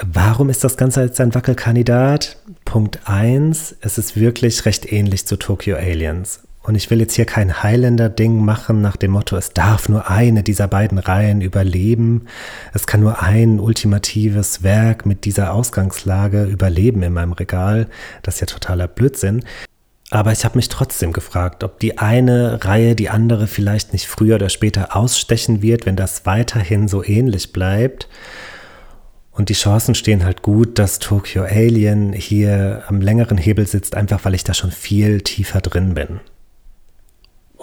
Warum 0.00 0.50
ist 0.50 0.64
das 0.64 0.76
Ganze 0.76 1.02
jetzt 1.02 1.20
ein 1.20 1.34
Wackelkandidat? 1.34 2.38
Punkt 2.64 3.00
1, 3.08 3.76
es 3.80 3.96
ist 3.98 4.16
wirklich 4.16 4.64
recht 4.66 4.90
ähnlich 4.92 5.26
zu 5.26 5.36
Tokyo 5.36 5.76
Aliens. 5.76 6.43
Und 6.66 6.76
ich 6.76 6.90
will 6.90 6.98
jetzt 6.98 7.14
hier 7.14 7.26
kein 7.26 7.62
Highlander-Ding 7.62 8.42
machen 8.42 8.80
nach 8.80 8.96
dem 8.96 9.10
Motto, 9.10 9.36
es 9.36 9.50
darf 9.50 9.90
nur 9.90 10.08
eine 10.08 10.42
dieser 10.42 10.66
beiden 10.66 10.96
Reihen 10.98 11.42
überleben. 11.42 12.24
Es 12.72 12.86
kann 12.86 13.00
nur 13.00 13.22
ein 13.22 13.60
ultimatives 13.60 14.62
Werk 14.62 15.04
mit 15.04 15.26
dieser 15.26 15.52
Ausgangslage 15.52 16.44
überleben 16.44 17.02
in 17.02 17.12
meinem 17.12 17.34
Regal. 17.34 17.86
Das 18.22 18.36
ist 18.36 18.40
ja 18.40 18.46
totaler 18.46 18.88
Blödsinn. 18.88 19.44
Aber 20.08 20.32
ich 20.32 20.46
habe 20.46 20.56
mich 20.56 20.70
trotzdem 20.70 21.12
gefragt, 21.12 21.64
ob 21.64 21.80
die 21.80 21.98
eine 21.98 22.64
Reihe 22.64 22.94
die 22.94 23.10
andere 23.10 23.46
vielleicht 23.46 23.92
nicht 23.92 24.06
früher 24.06 24.36
oder 24.36 24.48
später 24.48 24.96
ausstechen 24.96 25.60
wird, 25.60 25.84
wenn 25.84 25.96
das 25.96 26.24
weiterhin 26.24 26.88
so 26.88 27.04
ähnlich 27.04 27.52
bleibt. 27.52 28.08
Und 29.32 29.50
die 29.50 29.54
Chancen 29.54 29.94
stehen 29.94 30.24
halt 30.24 30.40
gut, 30.40 30.78
dass 30.78 30.98
Tokyo 30.98 31.42
Alien 31.42 32.14
hier 32.14 32.84
am 32.86 33.02
längeren 33.02 33.36
Hebel 33.36 33.66
sitzt, 33.66 33.96
einfach 33.96 34.24
weil 34.24 34.34
ich 34.34 34.44
da 34.44 34.54
schon 34.54 34.70
viel 34.70 35.20
tiefer 35.20 35.60
drin 35.60 35.92
bin. 35.92 36.20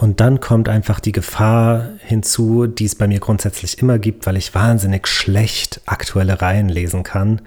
Und 0.01 0.19
dann 0.19 0.39
kommt 0.39 0.67
einfach 0.67 0.99
die 0.99 1.11
Gefahr 1.11 1.89
hinzu, 1.99 2.65
die 2.65 2.85
es 2.85 2.95
bei 2.95 3.07
mir 3.07 3.19
grundsätzlich 3.19 3.77
immer 3.77 3.99
gibt, 3.99 4.25
weil 4.25 4.35
ich 4.35 4.55
wahnsinnig 4.55 5.05
schlecht 5.07 5.79
aktuelle 5.85 6.41
Reihen 6.41 6.69
lesen 6.69 7.03
kann, 7.03 7.39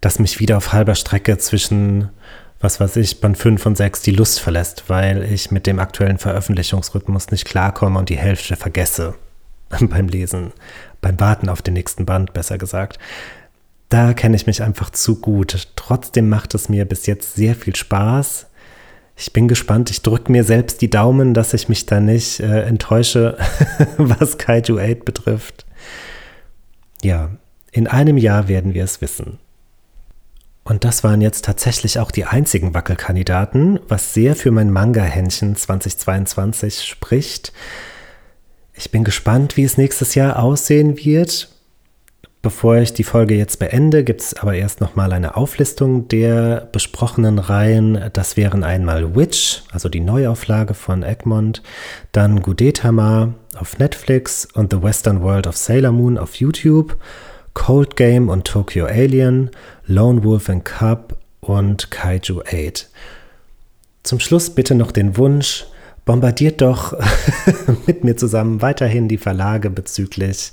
dass 0.00 0.18
mich 0.18 0.40
wieder 0.40 0.56
auf 0.56 0.72
halber 0.72 0.94
Strecke 0.94 1.36
zwischen, 1.36 2.08
was 2.60 2.80
weiß 2.80 2.96
ich, 2.96 3.20
Band 3.20 3.36
5 3.36 3.66
und 3.66 3.76
6 3.76 4.00
die 4.00 4.12
Lust 4.12 4.40
verlässt, 4.40 4.84
weil 4.88 5.22
ich 5.22 5.50
mit 5.50 5.66
dem 5.66 5.78
aktuellen 5.78 6.16
Veröffentlichungsrhythmus 6.16 7.30
nicht 7.30 7.44
klarkomme 7.44 7.98
und 7.98 8.08
die 8.08 8.16
Hälfte 8.16 8.56
vergesse 8.56 9.14
beim 9.78 10.08
Lesen, 10.08 10.54
beim 11.02 11.20
Warten 11.20 11.50
auf 11.50 11.60
den 11.60 11.74
nächsten 11.74 12.06
Band, 12.06 12.32
besser 12.32 12.56
gesagt. 12.56 12.98
Da 13.90 14.14
kenne 14.14 14.36
ich 14.36 14.46
mich 14.46 14.62
einfach 14.62 14.88
zu 14.88 15.20
gut. 15.20 15.68
Trotzdem 15.76 16.30
macht 16.30 16.54
es 16.54 16.70
mir 16.70 16.86
bis 16.86 17.04
jetzt 17.04 17.34
sehr 17.34 17.54
viel 17.54 17.76
Spaß, 17.76 18.46
ich 19.22 19.32
bin 19.32 19.46
gespannt. 19.46 19.88
Ich 19.90 20.02
drücke 20.02 20.32
mir 20.32 20.42
selbst 20.42 20.82
die 20.82 20.90
Daumen, 20.90 21.32
dass 21.32 21.54
ich 21.54 21.68
mich 21.68 21.86
da 21.86 22.00
nicht 22.00 22.40
äh, 22.40 22.62
enttäusche, 22.62 23.38
was 23.96 24.36
Kaiju 24.36 24.80
8 24.80 25.04
betrifft. 25.04 25.64
Ja, 27.02 27.30
in 27.70 27.86
einem 27.86 28.18
Jahr 28.18 28.48
werden 28.48 28.74
wir 28.74 28.82
es 28.82 29.00
wissen. 29.00 29.38
Und 30.64 30.82
das 30.82 31.04
waren 31.04 31.20
jetzt 31.20 31.44
tatsächlich 31.44 32.00
auch 32.00 32.10
die 32.10 32.24
einzigen 32.24 32.74
Wackelkandidaten, 32.74 33.78
was 33.86 34.12
sehr 34.12 34.34
für 34.34 34.50
mein 34.50 34.72
Manga-Händchen 34.72 35.54
2022 35.54 36.82
spricht. 36.82 37.52
Ich 38.74 38.90
bin 38.90 39.04
gespannt, 39.04 39.56
wie 39.56 39.62
es 39.62 39.78
nächstes 39.78 40.16
Jahr 40.16 40.42
aussehen 40.42 40.96
wird. 40.96 41.48
Bevor 42.42 42.78
ich 42.78 42.92
die 42.92 43.04
Folge 43.04 43.36
jetzt 43.36 43.60
beende, 43.60 44.02
gibt 44.02 44.20
es 44.20 44.34
aber 44.34 44.54
erst 44.54 44.80
nochmal 44.80 45.12
eine 45.12 45.36
Auflistung 45.36 46.08
der 46.08 46.68
besprochenen 46.72 47.38
Reihen. 47.38 48.10
Das 48.14 48.36
wären 48.36 48.64
einmal 48.64 49.14
Witch, 49.14 49.62
also 49.70 49.88
die 49.88 50.00
Neuauflage 50.00 50.74
von 50.74 51.04
Egmont, 51.04 51.62
dann 52.10 52.42
Gudetama 52.42 53.34
auf 53.54 53.78
Netflix 53.78 54.48
und 54.54 54.72
The 54.72 54.82
Western 54.82 55.22
World 55.22 55.46
of 55.46 55.56
Sailor 55.56 55.92
Moon 55.92 56.18
auf 56.18 56.34
YouTube, 56.34 56.96
Cold 57.54 57.94
Game 57.94 58.28
und 58.28 58.44
Tokyo 58.44 58.86
Alien, 58.86 59.52
Lone 59.86 60.24
Wolf 60.24 60.50
and 60.50 60.64
Cub 60.64 61.16
und 61.38 61.92
Kaiju 61.92 62.42
8. 62.44 62.90
Zum 64.02 64.18
Schluss 64.18 64.50
bitte 64.50 64.74
noch 64.74 64.90
den 64.90 65.16
Wunsch, 65.16 65.64
bombardiert 66.04 66.60
doch 66.60 66.98
mit 67.86 68.02
mir 68.02 68.16
zusammen 68.16 68.62
weiterhin 68.62 69.06
die 69.06 69.18
Verlage 69.18 69.70
bezüglich 69.70 70.50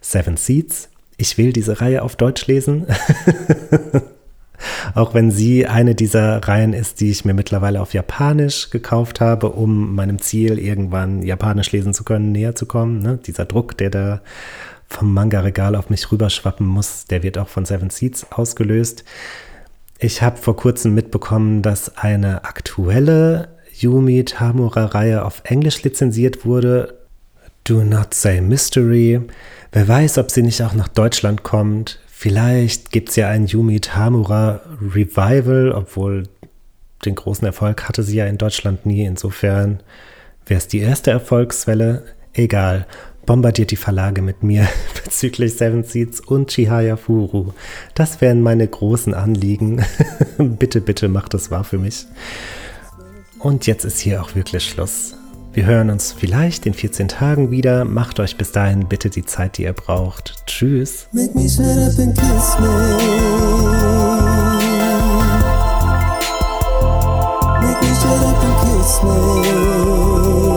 Seven 0.00 0.36
Seeds 0.36 0.90
ich 1.18 1.36
will 1.36 1.52
diese 1.52 1.80
Reihe 1.80 2.02
auf 2.02 2.16
Deutsch 2.16 2.46
lesen. 2.46 2.86
Auch 4.94 5.14
wenn 5.14 5.30
sie 5.30 5.66
eine 5.66 5.94
dieser 5.94 6.38
Reihen 6.38 6.72
ist, 6.72 7.00
die 7.00 7.10
ich 7.10 7.24
mir 7.24 7.34
mittlerweile 7.34 7.80
auf 7.80 7.92
Japanisch 7.92 8.70
gekauft 8.70 9.20
habe, 9.20 9.50
um 9.50 9.94
meinem 9.94 10.20
Ziel, 10.20 10.58
irgendwann 10.58 11.22
Japanisch 11.22 11.72
lesen 11.72 11.92
zu 11.92 12.04
können, 12.04 12.32
näher 12.32 12.54
zu 12.54 12.66
kommen. 12.66 13.00
Ne? 13.00 13.18
Dieser 13.24 13.44
Druck, 13.44 13.76
der 13.76 13.90
da 13.90 14.20
vom 14.88 15.12
Manga-Regal 15.12 15.76
auf 15.76 15.90
mich 15.90 16.10
rüberschwappen 16.10 16.66
muss, 16.66 17.04
der 17.04 17.22
wird 17.22 17.36
auch 17.36 17.48
von 17.48 17.64
Seven 17.64 17.90
Seeds 17.90 18.32
ausgelöst. 18.32 19.04
Ich 19.98 20.22
habe 20.22 20.36
vor 20.36 20.56
kurzem 20.56 20.94
mitbekommen, 20.94 21.62
dass 21.62 21.98
eine 21.98 22.44
aktuelle 22.44 23.48
Yumi 23.74 24.24
Tamura-Reihe 24.24 25.24
auf 25.24 25.42
Englisch 25.44 25.82
lizenziert 25.82 26.44
wurde 26.44 26.98
Do 27.68 27.84
Not 27.84 28.14
Say 28.14 28.40
Mystery. 28.40 29.20
Wer 29.72 29.88
weiß, 29.88 30.16
ob 30.18 30.30
sie 30.30 30.42
nicht 30.42 30.62
auch 30.62 30.72
nach 30.72 30.88
Deutschland 30.88 31.42
kommt. 31.42 32.00
Vielleicht 32.06 32.92
gibt 32.92 33.10
es 33.10 33.16
ja 33.16 33.28
ein 33.28 33.46
Yumi 33.46 33.80
Tamura 33.80 34.62
Revival, 34.80 35.72
obwohl 35.72 36.24
den 37.04 37.14
großen 37.14 37.46
Erfolg 37.46 37.86
hatte 37.86 38.02
sie 38.02 38.16
ja 38.16 38.26
in 38.26 38.38
Deutschland 38.38 38.86
nie. 38.86 39.04
Insofern 39.04 39.80
wäre 40.46 40.58
es 40.58 40.68
die 40.68 40.78
erste 40.78 41.10
Erfolgswelle. 41.10 42.04
Egal 42.32 42.86
bombardiert 43.26 43.70
die 43.70 43.76
Verlage 43.76 44.22
mit 44.22 44.42
mir 44.42 44.66
bezüglich 45.04 45.54
Seven 45.54 45.84
Seeds 45.84 46.20
und 46.20 46.48
Chihaya 46.48 46.96
Furu. 46.96 47.52
Das 47.94 48.22
wären 48.22 48.40
meine 48.40 48.66
großen 48.66 49.12
Anliegen. 49.12 49.84
bitte, 50.38 50.80
bitte 50.80 51.08
macht 51.08 51.34
es 51.34 51.50
wahr 51.50 51.64
für 51.64 51.76
mich. 51.76 52.06
Und 53.38 53.66
jetzt 53.66 53.84
ist 53.84 54.00
hier 54.00 54.22
auch 54.22 54.34
wirklich 54.34 54.64
Schluss. 54.64 55.14
Wir 55.52 55.66
hören 55.66 55.90
uns 55.90 56.12
vielleicht 56.12 56.66
in 56.66 56.74
14 56.74 57.08
Tagen 57.08 57.50
wieder. 57.50 57.84
Macht 57.84 58.20
euch 58.20 58.36
bis 58.36 58.52
dahin 58.52 58.86
bitte 58.86 59.10
die 59.10 59.24
Zeit, 59.24 59.58
die 59.58 59.62
ihr 59.62 59.72
braucht. 59.72 60.34
Tschüss. 60.46 61.08
Make 61.12 61.36
me 61.36 61.48
shut 61.48 61.64
up 61.64 61.98
and 61.98 62.14
kiss 62.16 62.58
me. 62.60 62.68
Make 67.60 67.80
me 67.80 67.94
shut 67.94 68.22
up 68.24 68.44
and 68.44 68.56
kiss 68.62 69.02
me. 69.02 70.47